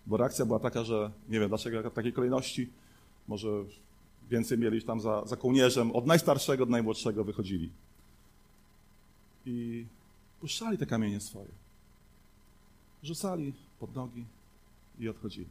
Bo 0.06 0.16
reakcja 0.16 0.46
była 0.46 0.58
taka, 0.58 0.84
że 0.84 1.10
nie 1.28 1.40
wiem 1.40 1.48
dlaczego 1.48 1.90
w 1.90 1.94
takiej 1.94 2.12
kolejności, 2.12 2.70
może 3.28 3.48
więcej 4.30 4.58
mieli 4.58 4.82
tam 4.82 5.00
za, 5.00 5.24
za 5.26 5.36
kołnierzem, 5.36 5.90
od 5.90 6.06
najstarszego 6.06 6.66
do 6.66 6.72
najmłodszego 6.72 7.24
wychodzili. 7.24 7.70
I 9.46 9.86
puszczali 10.40 10.78
te 10.78 10.86
kamienie 10.86 11.20
swoje. 11.20 11.48
Rzucali 13.02 13.52
pod 13.80 13.94
nogi 13.94 14.24
i 14.98 15.08
odchodzili. 15.08 15.48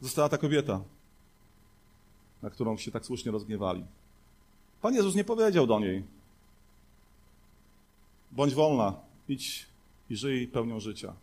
Została 0.00 0.28
ta 0.28 0.38
kobieta, 0.38 0.80
na 2.42 2.50
którą 2.50 2.76
się 2.76 2.90
tak 2.90 3.06
słusznie 3.06 3.32
rozgniewali. 3.32 3.84
Pan 4.82 4.94
Jezus 4.94 5.14
nie 5.14 5.24
powiedział 5.24 5.66
do 5.66 5.80
niej: 5.80 6.04
bądź 8.32 8.54
wolna, 8.54 8.94
idź 9.28 9.71
i 10.12 10.16
żyj 10.16 10.48
pełnią 10.48 10.80
życia. 10.80 11.14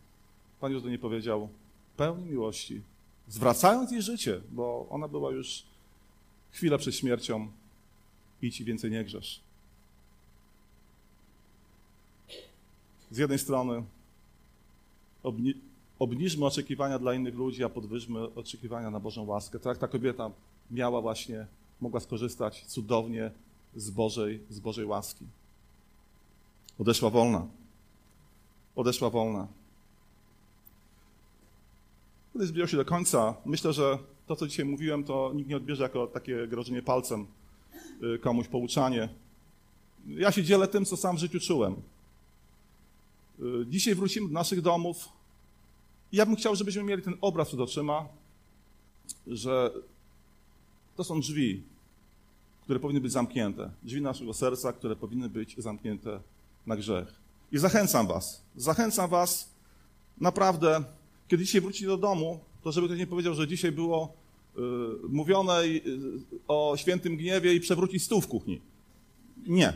Pan 0.60 0.72
Jezus 0.72 0.82
do 0.84 0.88
niej 0.88 0.98
powiedział: 0.98 1.48
pełni 1.96 2.24
miłości, 2.24 2.82
zwracając 3.28 3.92
jej 3.92 4.02
życie, 4.02 4.40
bo 4.50 4.86
ona 4.90 5.08
była 5.08 5.30
już 5.30 5.62
chwilę 6.50 6.78
przed 6.78 6.94
śmiercią, 6.94 7.48
idź 8.42 8.60
i 8.60 8.64
więcej 8.64 8.90
nie 8.90 9.04
grzesz. 9.04 9.40
Z 13.10 13.18
jednej 13.18 13.38
strony 13.38 13.82
obni 15.22 15.54
obniżmy 15.98 16.46
oczekiwania 16.46 16.98
dla 16.98 17.14
innych 17.14 17.34
ludzi, 17.34 17.64
a 17.64 17.68
podwyżmy 17.68 18.34
oczekiwania 18.34 18.90
na 18.90 19.00
Bożą 19.00 19.26
łaskę. 19.26 19.58
Tak 19.60 19.78
ta 19.78 19.88
kobieta 19.88 20.30
miała 20.70 21.00
właśnie, 21.00 21.46
mogła 21.80 22.00
skorzystać 22.00 22.64
cudownie 22.64 23.30
z 23.76 23.90
Bożej, 23.90 24.40
z 24.50 24.60
Bożej 24.60 24.84
łaski. 24.84 25.24
Odeszła 26.78 27.10
wolna. 27.10 27.59
Odeszła 28.80 29.10
wolna. 29.10 29.48
Kiedy 32.32 32.46
zbliżał 32.46 32.68
się 32.68 32.76
do 32.76 32.84
końca, 32.84 33.34
myślę, 33.44 33.72
że 33.72 33.98
to, 34.26 34.36
co 34.36 34.46
dzisiaj 34.46 34.66
mówiłem, 34.66 35.04
to 35.04 35.32
nikt 35.34 35.48
nie 35.48 35.56
odbierze 35.56 35.82
jako 35.82 36.06
takie 36.06 36.48
grożenie 36.48 36.82
palcem 36.82 37.26
y, 38.02 38.18
komuś, 38.18 38.48
pouczanie. 38.48 39.08
Ja 40.06 40.32
się 40.32 40.44
dzielę 40.44 40.68
tym, 40.68 40.84
co 40.84 40.96
sam 40.96 41.16
w 41.16 41.18
życiu 41.18 41.40
czułem. 41.40 41.72
Y, 43.40 43.66
dzisiaj 43.68 43.94
wrócimy 43.94 44.28
do 44.28 44.34
naszych 44.34 44.60
domów. 44.60 45.08
Ja 46.12 46.26
bym 46.26 46.36
chciał, 46.36 46.56
żebyśmy 46.56 46.82
mieli 46.82 47.02
ten 47.02 47.14
obraz 47.20 47.48
przed 47.48 47.60
oczyma, 47.60 48.08
że 49.26 49.70
to 50.96 51.04
są 51.04 51.20
drzwi, 51.20 51.62
które 52.64 52.80
powinny 52.80 53.00
być 53.00 53.12
zamknięte. 53.12 53.70
Drzwi 53.82 54.02
naszego 54.02 54.34
serca, 54.34 54.72
które 54.72 54.96
powinny 54.96 55.28
być 55.28 55.54
zamknięte 55.58 56.20
na 56.66 56.76
grzech. 56.76 57.19
I 57.52 57.58
zachęcam 57.58 58.06
Was, 58.06 58.42
zachęcam 58.56 59.10
Was 59.10 59.50
naprawdę, 60.20 60.84
kiedy 61.28 61.44
dzisiaj 61.44 61.60
wrócicie 61.60 61.86
do 61.86 61.96
domu, 61.96 62.40
to 62.62 62.72
żeby 62.72 62.86
ktoś 62.86 62.98
nie 62.98 63.06
powiedział, 63.06 63.34
że 63.34 63.48
dzisiaj 63.48 63.72
było 63.72 64.12
y, 64.56 64.60
mówione 65.08 65.62
y, 65.62 65.82
o 66.48 66.74
świętym 66.76 67.16
gniewie 67.16 67.54
i 67.54 67.60
przewrócić 67.60 68.02
stół 68.02 68.20
w 68.20 68.28
kuchni. 68.28 68.60
Nie. 69.46 69.72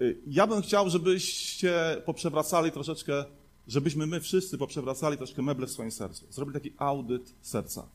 Y, 0.00 0.16
ja 0.26 0.46
bym 0.46 0.62
chciał, 0.62 0.90
żebyście 0.90 2.02
poprzewracali 2.04 2.72
troszeczkę, 2.72 3.24
żebyśmy 3.68 4.06
my 4.06 4.20
wszyscy 4.20 4.58
poprzewracali 4.58 5.16
troszkę 5.16 5.42
meble 5.42 5.66
w 5.66 5.70
swoim 5.70 5.90
sercu. 5.90 6.26
Zrobili 6.30 6.54
taki 6.60 6.72
audyt 6.78 7.34
serca. 7.42 7.86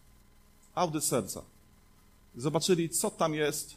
Audyt 0.75 1.03
serca 1.03 1.41
zobaczyli, 2.37 2.89
co 2.89 3.11
tam 3.11 3.33
jest, 3.33 3.75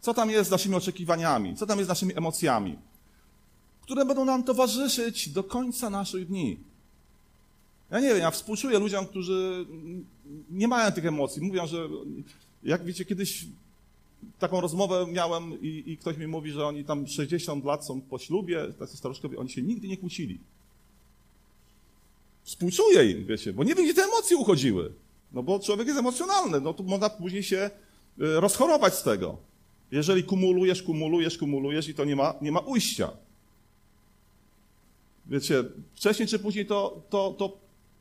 co 0.00 0.14
tam 0.14 0.30
jest 0.30 0.48
z 0.48 0.52
naszymi 0.52 0.74
oczekiwaniami, 0.74 1.56
co 1.56 1.66
tam 1.66 1.78
jest 1.78 1.86
z 1.86 1.88
naszymi 1.88 2.16
emocjami, 2.16 2.78
które 3.90 4.04
będą 4.04 4.24
nam 4.24 4.44
towarzyszyć 4.44 5.28
do 5.28 5.44
końca 5.44 5.90
naszych 5.90 6.26
dni. 6.26 6.56
Ja 7.90 8.00
nie 8.00 8.08
wiem, 8.08 8.18
ja 8.18 8.30
współczuję 8.30 8.78
ludziom, 8.78 9.06
którzy 9.06 9.66
nie 10.50 10.68
mają 10.68 10.92
tych 10.92 11.06
emocji. 11.06 11.42
Mówią, 11.42 11.66
że 11.66 11.88
jak 12.62 12.84
wiecie, 12.84 13.04
kiedyś 13.04 13.46
taką 14.38 14.60
rozmowę 14.60 15.06
miałem 15.12 15.62
i, 15.62 15.82
i, 15.86 15.96
ktoś 15.96 16.16
mi 16.16 16.26
mówi, 16.26 16.50
że 16.50 16.66
oni 16.66 16.84
tam 16.84 17.06
60 17.06 17.64
lat 17.64 17.86
są 17.86 18.00
po 18.00 18.18
ślubie, 18.18 18.72
tacy 18.78 18.96
staruszkowie, 18.96 19.38
oni 19.38 19.50
się 19.50 19.62
nigdy 19.62 19.88
nie 19.88 19.96
kłócili. 19.96 20.38
Współczuję 22.44 23.10
im, 23.10 23.26
wiecie, 23.26 23.52
bo 23.52 23.64
nie 23.64 23.74
wiem, 23.74 23.84
gdzie 23.84 23.94
te 23.94 24.02
emocje 24.02 24.36
uchodziły. 24.36 24.92
No 25.32 25.42
bo 25.42 25.58
człowiek 25.58 25.86
jest 25.86 25.98
emocjonalny, 25.98 26.60
no 26.60 26.74
to 26.74 26.82
można 26.82 27.10
później 27.10 27.42
się 27.42 27.70
y, 28.20 28.40
rozchorować 28.40 28.94
z 28.94 29.02
tego. 29.02 29.36
Jeżeli 29.92 30.24
kumulujesz, 30.24 30.82
kumulujesz, 30.82 31.38
kumulujesz 31.38 31.88
i 31.88 31.94
to 31.94 32.04
nie 32.04 32.16
ma, 32.16 32.34
nie 32.42 32.52
ma 32.52 32.60
ujścia. 32.60 33.10
Wiecie, 35.30 35.64
wcześniej 35.94 36.28
czy 36.28 36.38
później 36.38 36.66
to, 36.66 37.02
to, 37.10 37.34
to, 37.38 37.58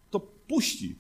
to 0.09 0.19
puści. 0.19 0.95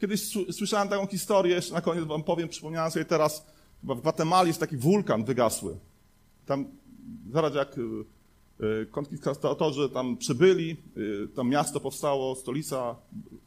Kiedyś 0.00 0.32
słyszałem 0.52 0.88
taką 0.88 1.06
historię, 1.06 1.54
jeszcze 1.54 1.74
na 1.74 1.80
koniec 1.80 2.04
wam 2.04 2.22
powiem, 2.22 2.48
przypomniałem 2.48 2.90
sobie 2.90 3.04
teraz, 3.04 3.46
chyba 3.80 3.94
w 3.94 4.00
Gwatemali 4.00 4.48
jest 4.48 4.60
taki 4.60 4.76
wulkan 4.76 5.24
wygasły. 5.24 5.78
Tam, 6.46 6.66
zaraz 7.32 7.54
jak 7.54 7.78
y, 7.78 7.82
y, 8.82 8.86
konkwistatorzy 8.86 9.88
tam 9.88 10.16
przybyli, 10.16 10.76
tam 11.36 11.48
miasto 11.48 11.80
powstało, 11.80 12.34
stolica 12.34 12.96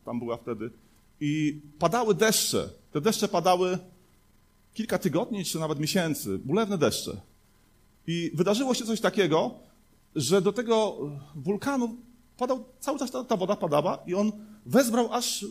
tam 0.06 0.20
była 0.20 0.38
wtedy, 0.38 0.70
i 1.20 1.62
padały 1.80 2.16
deszcze. 2.16 2.70
Te 2.92 3.02
deszcze 3.02 3.28
padały 3.28 3.78
kilka 4.74 4.98
tygodni, 4.98 5.46
czy 5.46 5.60
nawet 5.60 5.80
miesięcy, 5.80 6.40
ulewne 6.48 6.78
deszcze. 6.78 7.22
I 8.08 8.32
wydarzyło 8.34 8.74
się 8.74 8.86
coś 8.86 9.02
takiego, 9.02 9.52
że 10.16 10.42
do 10.42 10.54
tego 10.54 10.98
wulkanu 11.36 11.96
padał, 12.38 12.64
cały 12.80 13.00
czas 13.00 13.12
ta, 13.12 13.24
ta 13.24 13.38
woda 13.38 13.56
padała 13.56 14.04
i 14.06 14.14
on 14.14 14.32
wezbrał 14.66 15.14
aż 15.14 15.46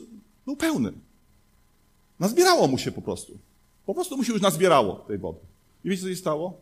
był 0.46 0.57
pełny. 0.57 0.92
Nazbierało 2.20 2.68
mu 2.68 2.79
się 2.79 2.92
po 2.92 3.03
prostu. 3.03 3.38
Po 3.87 3.94
prostu 3.94 4.16
mu 4.16 4.25
się 4.25 4.33
już 4.33 4.42
nazbierało 4.42 4.94
tej 4.94 5.18
wody. 5.18 5.38
I 5.85 5.90
wiecie, 5.90 6.03
co 6.03 6.09
się 6.09 6.16
stało? 6.16 6.61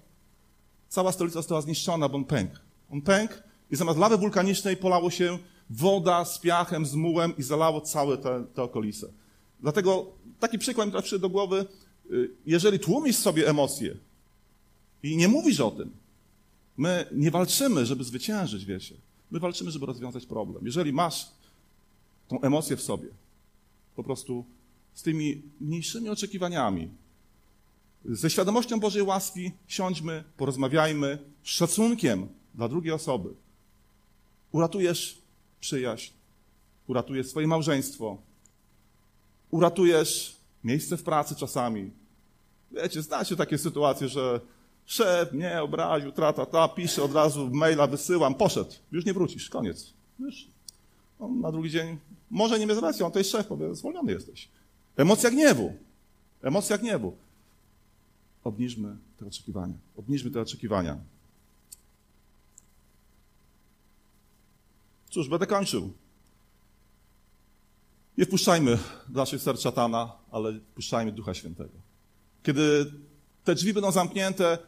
Cała 0.88 1.12
stolica 1.12 1.34
została 1.34 1.60
zniszczona, 1.60 2.08
bo 2.08 2.16
on 2.16 2.24
pękł. 2.24 2.56
On 2.90 3.02
pękł 3.02 3.34
i 3.70 3.76
zamiast 3.76 3.98
lawy 3.98 4.18
wulkanicznej 4.18 4.76
polało 4.76 5.10
się 5.10 5.38
woda 5.70 6.24
z 6.24 6.38
piachem, 6.38 6.86
z 6.86 6.94
mułem 6.94 7.36
i 7.36 7.42
zalało 7.42 7.80
całe 7.80 8.18
te, 8.18 8.44
te 8.54 8.62
okolice. 8.62 9.06
Dlatego 9.60 10.06
taki 10.40 10.58
przykład 10.58 10.86
mi 10.86 11.00
przyszedł 11.00 11.22
do 11.22 11.28
głowy, 11.28 11.66
y, 12.10 12.30
jeżeli 12.46 12.78
tłumisz 12.78 13.16
sobie 13.16 13.48
emocje 13.48 13.96
i 15.02 15.16
nie 15.16 15.28
mówisz 15.28 15.60
o 15.60 15.70
tym, 15.70 15.90
my 16.76 17.06
nie 17.12 17.30
walczymy, 17.30 17.86
żeby 17.86 18.04
zwyciężyć, 18.04 18.64
wiecie. 18.64 18.94
My 19.34 19.40
walczymy, 19.40 19.70
żeby 19.70 19.86
rozwiązać 19.86 20.26
problem. 20.26 20.66
Jeżeli 20.66 20.92
masz 20.92 21.26
tą 22.28 22.40
emocję 22.40 22.76
w 22.76 22.82
sobie, 22.82 23.08
po 23.96 24.04
prostu 24.04 24.44
z 24.94 25.02
tymi 25.02 25.42
mniejszymi 25.60 26.08
oczekiwaniami, 26.08 26.90
ze 28.04 28.30
świadomością 28.30 28.80
Bożej 28.80 29.02
łaski 29.02 29.52
siądźmy, 29.66 30.24
porozmawiajmy 30.36 31.18
z 31.42 31.48
szacunkiem 31.48 32.28
dla 32.54 32.68
drugiej 32.68 32.92
osoby. 32.92 33.34
Uratujesz 34.52 35.22
przyjaźń, 35.60 36.12
uratujesz 36.86 37.26
swoje 37.26 37.46
małżeństwo, 37.46 38.18
uratujesz 39.50 40.36
miejsce 40.64 40.96
w 40.96 41.02
pracy 41.02 41.34
czasami. 41.34 41.90
Wiecie, 42.70 43.02
znacie 43.02 43.36
takie 43.36 43.58
sytuacje, 43.58 44.08
że 44.08 44.40
szef 44.86 45.32
mnie 45.32 45.62
obraził, 45.62 46.12
trata, 46.12 46.46
ta, 46.46 46.68
pisze 46.68 47.02
od 47.02 47.12
razu 47.12 47.50
maila, 47.52 47.86
wysyłam, 47.86 48.34
poszedł, 48.34 48.72
już 48.92 49.04
nie 49.04 49.14
wrócisz, 49.14 49.48
koniec. 49.48 49.92
Już 50.18 50.46
On 51.18 51.40
na 51.40 51.52
drugi 51.52 51.70
dzień 51.70 51.98
może 52.34 52.58
nie 52.58 52.66
mieć 52.66 52.78
racji, 52.78 53.02
on 53.02 53.12
to 53.12 53.18
jest 53.18 53.30
szef, 53.30 53.46
powie, 53.46 53.74
zwolniony 53.74 54.12
jesteś. 54.12 54.48
Emocja 54.96 55.30
gniewu. 55.30 55.72
Emocja 56.42 56.78
gniewu. 56.78 57.16
Obniżmy 58.44 58.96
te 59.18 59.26
oczekiwania. 59.26 59.74
Obniżmy 59.96 60.30
te 60.30 60.40
oczekiwania. 60.40 60.98
Cóż, 65.10 65.28
będę 65.28 65.46
kończył. 65.46 65.92
Nie 68.18 68.26
wpuszczajmy 68.26 68.78
do 69.08 69.20
naszych 69.20 69.42
serc 69.42 69.60
szatana, 69.60 70.12
ale 70.30 70.52
wpuszczajmy 70.52 71.12
Ducha 71.12 71.34
Świętego. 71.34 71.78
Kiedy 72.42 72.92
te 73.44 73.54
drzwi 73.54 73.72
będą 73.72 73.92
zamknięte 73.92 74.58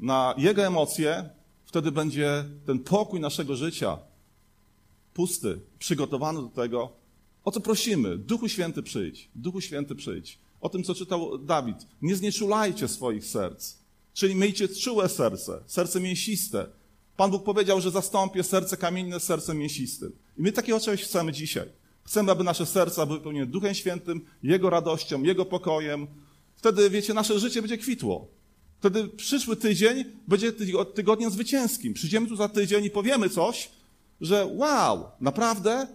na 0.00 0.34
Jego 0.38 0.62
emocje, 0.62 1.30
wtedy 1.64 1.92
będzie 1.92 2.44
ten 2.66 2.78
pokój 2.78 3.20
naszego 3.20 3.56
życia 3.56 3.98
pusty, 5.14 5.60
przygotowany 5.78 6.42
do 6.42 6.48
tego, 6.48 6.92
o 7.44 7.50
co 7.50 7.60
prosimy. 7.60 8.18
Duchu 8.18 8.48
Święty 8.48 8.82
przyjdź, 8.82 9.28
Duchu 9.34 9.60
Święty 9.60 9.94
przyjdź. 9.94 10.38
O 10.60 10.68
tym, 10.68 10.84
co 10.84 10.94
czytał 10.94 11.38
Dawid. 11.38 11.76
Nie 12.02 12.16
znieczulajcie 12.16 12.88
swoich 12.88 13.24
serc. 13.24 13.74
Czyli 14.14 14.34
miejcie 14.34 14.68
czułe 14.68 15.08
serce, 15.08 15.60
serce 15.66 16.00
mięsiste. 16.00 16.66
Pan 17.16 17.30
Bóg 17.30 17.44
powiedział, 17.44 17.80
że 17.80 17.90
zastąpię 17.90 18.42
serce 18.42 18.76
kamienne 18.76 19.20
sercem 19.20 19.58
mięsistym. 19.58 20.12
I 20.38 20.42
my 20.42 20.52
takiego 20.52 20.80
czegoś 20.80 21.02
chcemy 21.02 21.32
dzisiaj. 21.32 21.68
Chcemy, 22.04 22.32
aby 22.32 22.44
nasze 22.44 22.66
serca 22.66 23.06
były 23.06 23.18
wypełnione 23.18 23.46
Duchem 23.46 23.74
Świętym, 23.74 24.24
Jego 24.42 24.70
radością, 24.70 25.22
Jego 25.22 25.44
pokojem. 25.44 26.06
Wtedy, 26.56 26.90
wiecie, 26.90 27.14
nasze 27.14 27.38
życie 27.38 27.62
będzie 27.62 27.78
kwitło. 27.78 28.28
Wtedy 28.84 29.08
przyszły 29.08 29.56
tydzień 29.56 30.04
będzie 30.28 30.52
tygodniem 30.94 31.30
zwycięskim. 31.30 31.94
Przyjdziemy 31.94 32.26
tu 32.26 32.36
za 32.36 32.48
tydzień 32.48 32.84
i 32.84 32.90
powiemy 32.90 33.30
coś, 33.30 33.70
że 34.20 34.46
wow, 34.46 35.04
naprawdę 35.20 35.86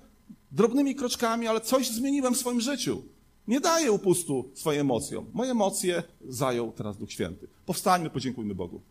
drobnymi 0.52 0.96
kroczkami, 0.96 1.48
ale 1.48 1.62
coś 1.62 1.90
zmieniłem 1.90 2.34
w 2.34 2.38
swoim 2.38 2.62
życiu. 2.62 3.04
Nie 3.48 3.60
daję 3.60 3.92
upustu 3.92 4.52
swoim 4.54 4.82
emocjom. 4.82 5.26
Moje 5.34 5.52
emocje 5.52 6.04
zajął 6.28 6.72
teraz 6.72 6.98
Duch 6.98 7.12
Święty. 7.12 7.48
Powstańmy, 7.66 8.10
podziękujmy 8.10 8.56
Bogu. 8.56 8.82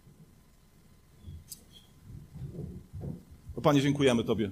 O 3.56 3.60
Panie, 3.60 3.82
dziękujemy 3.82 4.24
Tobie. 4.24 4.50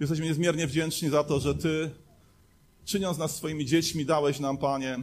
Jesteśmy 0.00 0.24
niezmiernie 0.24 0.66
wdzięczni 0.66 1.08
za 1.08 1.24
to, 1.24 1.40
że 1.40 1.54
Ty, 1.54 1.90
czyniąc 2.84 3.18
nas 3.18 3.36
swoimi 3.36 3.66
dziećmi, 3.66 4.06
dałeś 4.06 4.40
nam, 4.40 4.58
Panie, 4.58 4.98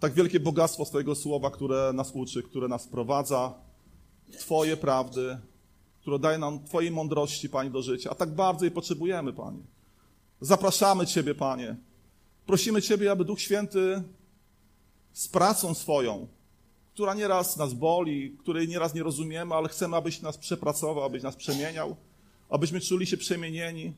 tak 0.00 0.12
wielkie 0.12 0.40
bogactwo 0.40 0.84
swojego 0.84 1.14
słowa, 1.14 1.50
które 1.50 1.92
nas 1.94 2.10
uczy, 2.14 2.42
które 2.42 2.68
nas 2.68 2.86
prowadza 2.86 3.54
Twoje 4.38 4.76
prawdy, 4.76 5.38
które 6.00 6.18
daje 6.18 6.38
nam 6.38 6.64
Twojej 6.64 6.90
mądrości, 6.90 7.48
Panie, 7.48 7.70
do 7.70 7.82
życia. 7.82 8.10
A 8.10 8.14
tak 8.14 8.34
bardzo 8.34 8.64
jej 8.64 8.72
potrzebujemy, 8.72 9.32
Panie. 9.32 9.62
Zapraszamy 10.40 11.06
Ciebie, 11.06 11.34
Panie. 11.34 11.76
Prosimy 12.46 12.82
Ciebie, 12.82 13.10
aby 13.10 13.24
Duch 13.24 13.40
Święty 13.40 14.02
z 15.12 15.28
pracą 15.28 15.74
swoją, 15.74 16.26
która 16.94 17.14
nieraz 17.14 17.56
nas 17.56 17.74
boli, 17.74 18.36
której 18.38 18.68
nieraz 18.68 18.94
nie 18.94 19.02
rozumiemy, 19.02 19.54
ale 19.54 19.68
chcemy, 19.68 19.96
abyś 19.96 20.22
nas 20.22 20.38
przepracował, 20.38 21.04
abyś 21.04 21.22
nas 21.22 21.36
przemieniał, 21.36 21.96
abyśmy 22.48 22.80
czuli 22.80 23.06
się 23.06 23.16
przemienieni, 23.16 23.94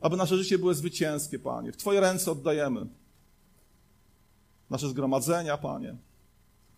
aby 0.00 0.16
nasze 0.16 0.36
życie 0.36 0.58
było 0.58 0.74
zwycięskie, 0.74 1.38
Panie. 1.38 1.72
W 1.72 1.76
Twoje 1.76 2.00
ręce 2.00 2.30
oddajemy 2.30 2.86
nasze 4.70 4.88
zgromadzenia, 4.88 5.58
Panie, 5.58 5.96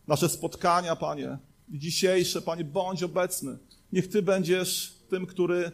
nasze 0.08 0.28
spotkania, 0.28 0.96
Panie, 0.96 1.38
dzisiejsze, 1.68 2.42
Panie, 2.42 2.64
bądź 2.64 3.02
obecny. 3.02 3.58
Niech 3.92 4.08
Ty 4.08 4.22
będziesz 4.22 4.94
tym, 5.10 5.26
który 5.26 5.72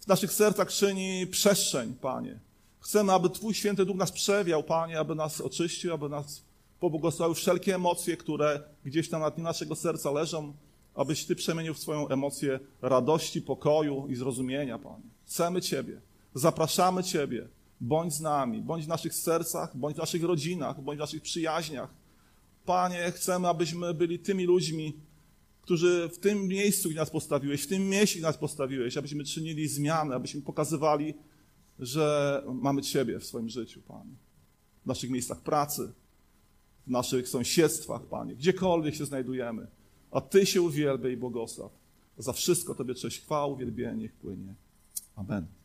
w 0.00 0.06
naszych 0.06 0.32
sercach 0.32 0.72
czyni 0.72 1.26
przestrzeń, 1.26 1.94
Panie. 2.00 2.38
Chcemy, 2.80 3.12
aby 3.12 3.30
Twój 3.30 3.54
święty 3.54 3.84
duch 3.84 3.96
nas 3.96 4.12
przewiał, 4.12 4.62
Panie, 4.62 4.98
aby 4.98 5.14
nas 5.14 5.40
oczyścił, 5.40 5.94
aby 5.94 6.08
nas 6.08 6.42
pobłogosławił 6.80 7.34
wszelkie 7.34 7.74
emocje, 7.74 8.16
które 8.16 8.62
gdzieś 8.84 9.08
tam 9.08 9.20
na 9.20 9.30
dnie 9.30 9.44
naszego 9.44 9.74
serca 9.74 10.10
leżą, 10.10 10.52
abyś 10.94 11.26
Ty 11.26 11.36
przemienił 11.36 11.74
w 11.74 11.78
swoją 11.78 12.08
emocję 12.08 12.60
radości, 12.82 13.42
pokoju 13.42 14.06
i 14.08 14.14
zrozumienia, 14.14 14.78
Panie. 14.78 15.04
Chcemy 15.26 15.60
Ciebie, 15.60 16.00
zapraszamy 16.34 17.04
Ciebie, 17.04 17.48
bądź 17.80 18.14
z 18.14 18.20
nami, 18.20 18.62
bądź 18.62 18.84
w 18.84 18.88
naszych 18.88 19.14
sercach, 19.14 19.76
bądź 19.76 19.96
w 19.96 19.98
naszych 19.98 20.24
rodzinach, 20.24 20.80
bądź 20.82 20.96
w 20.96 21.00
naszych 21.00 21.22
przyjaźniach. 21.22 21.94
Panie, 22.64 23.12
chcemy, 23.12 23.48
abyśmy 23.48 23.94
byli 23.94 24.18
tymi 24.18 24.44
ludźmi, 24.44 24.96
którzy 25.62 26.08
w 26.12 26.18
tym 26.18 26.48
miejscu, 26.48 26.88
gdzie 26.88 26.98
nas 26.98 27.10
postawiłeś, 27.10 27.62
w 27.62 27.66
tym 27.66 27.88
mieście, 27.88 28.18
gdzie 28.18 28.26
nas 28.26 28.38
postawiłeś, 28.38 28.96
abyśmy 28.96 29.24
czynili 29.24 29.68
zmiany, 29.68 30.14
abyśmy 30.14 30.42
pokazywali, 30.42 31.14
że 31.78 32.42
mamy 32.54 32.82
Ciebie 32.82 33.18
w 33.18 33.24
swoim 33.24 33.48
życiu, 33.48 33.80
Panie. 33.88 34.14
W 34.84 34.86
naszych 34.86 35.10
miejscach 35.10 35.40
pracy, 35.40 35.92
w 36.86 36.90
naszych 36.90 37.28
sąsiedztwach, 37.28 38.02
Panie, 38.02 38.34
gdziekolwiek 38.34 38.94
się 38.94 39.04
znajdujemy. 39.04 39.66
A 40.10 40.20
Ty 40.20 40.46
się 40.46 40.62
uwielbiaj 40.62 41.12
i 41.12 41.16
błogosław. 41.16 41.72
Za 42.18 42.32
wszystko 42.32 42.74
Tobie 42.74 42.94
cześć, 42.94 43.20
chwała, 43.20 43.46
uwielbienie, 43.46 44.08
płynie. 44.08 44.54
Amen. 45.16 45.59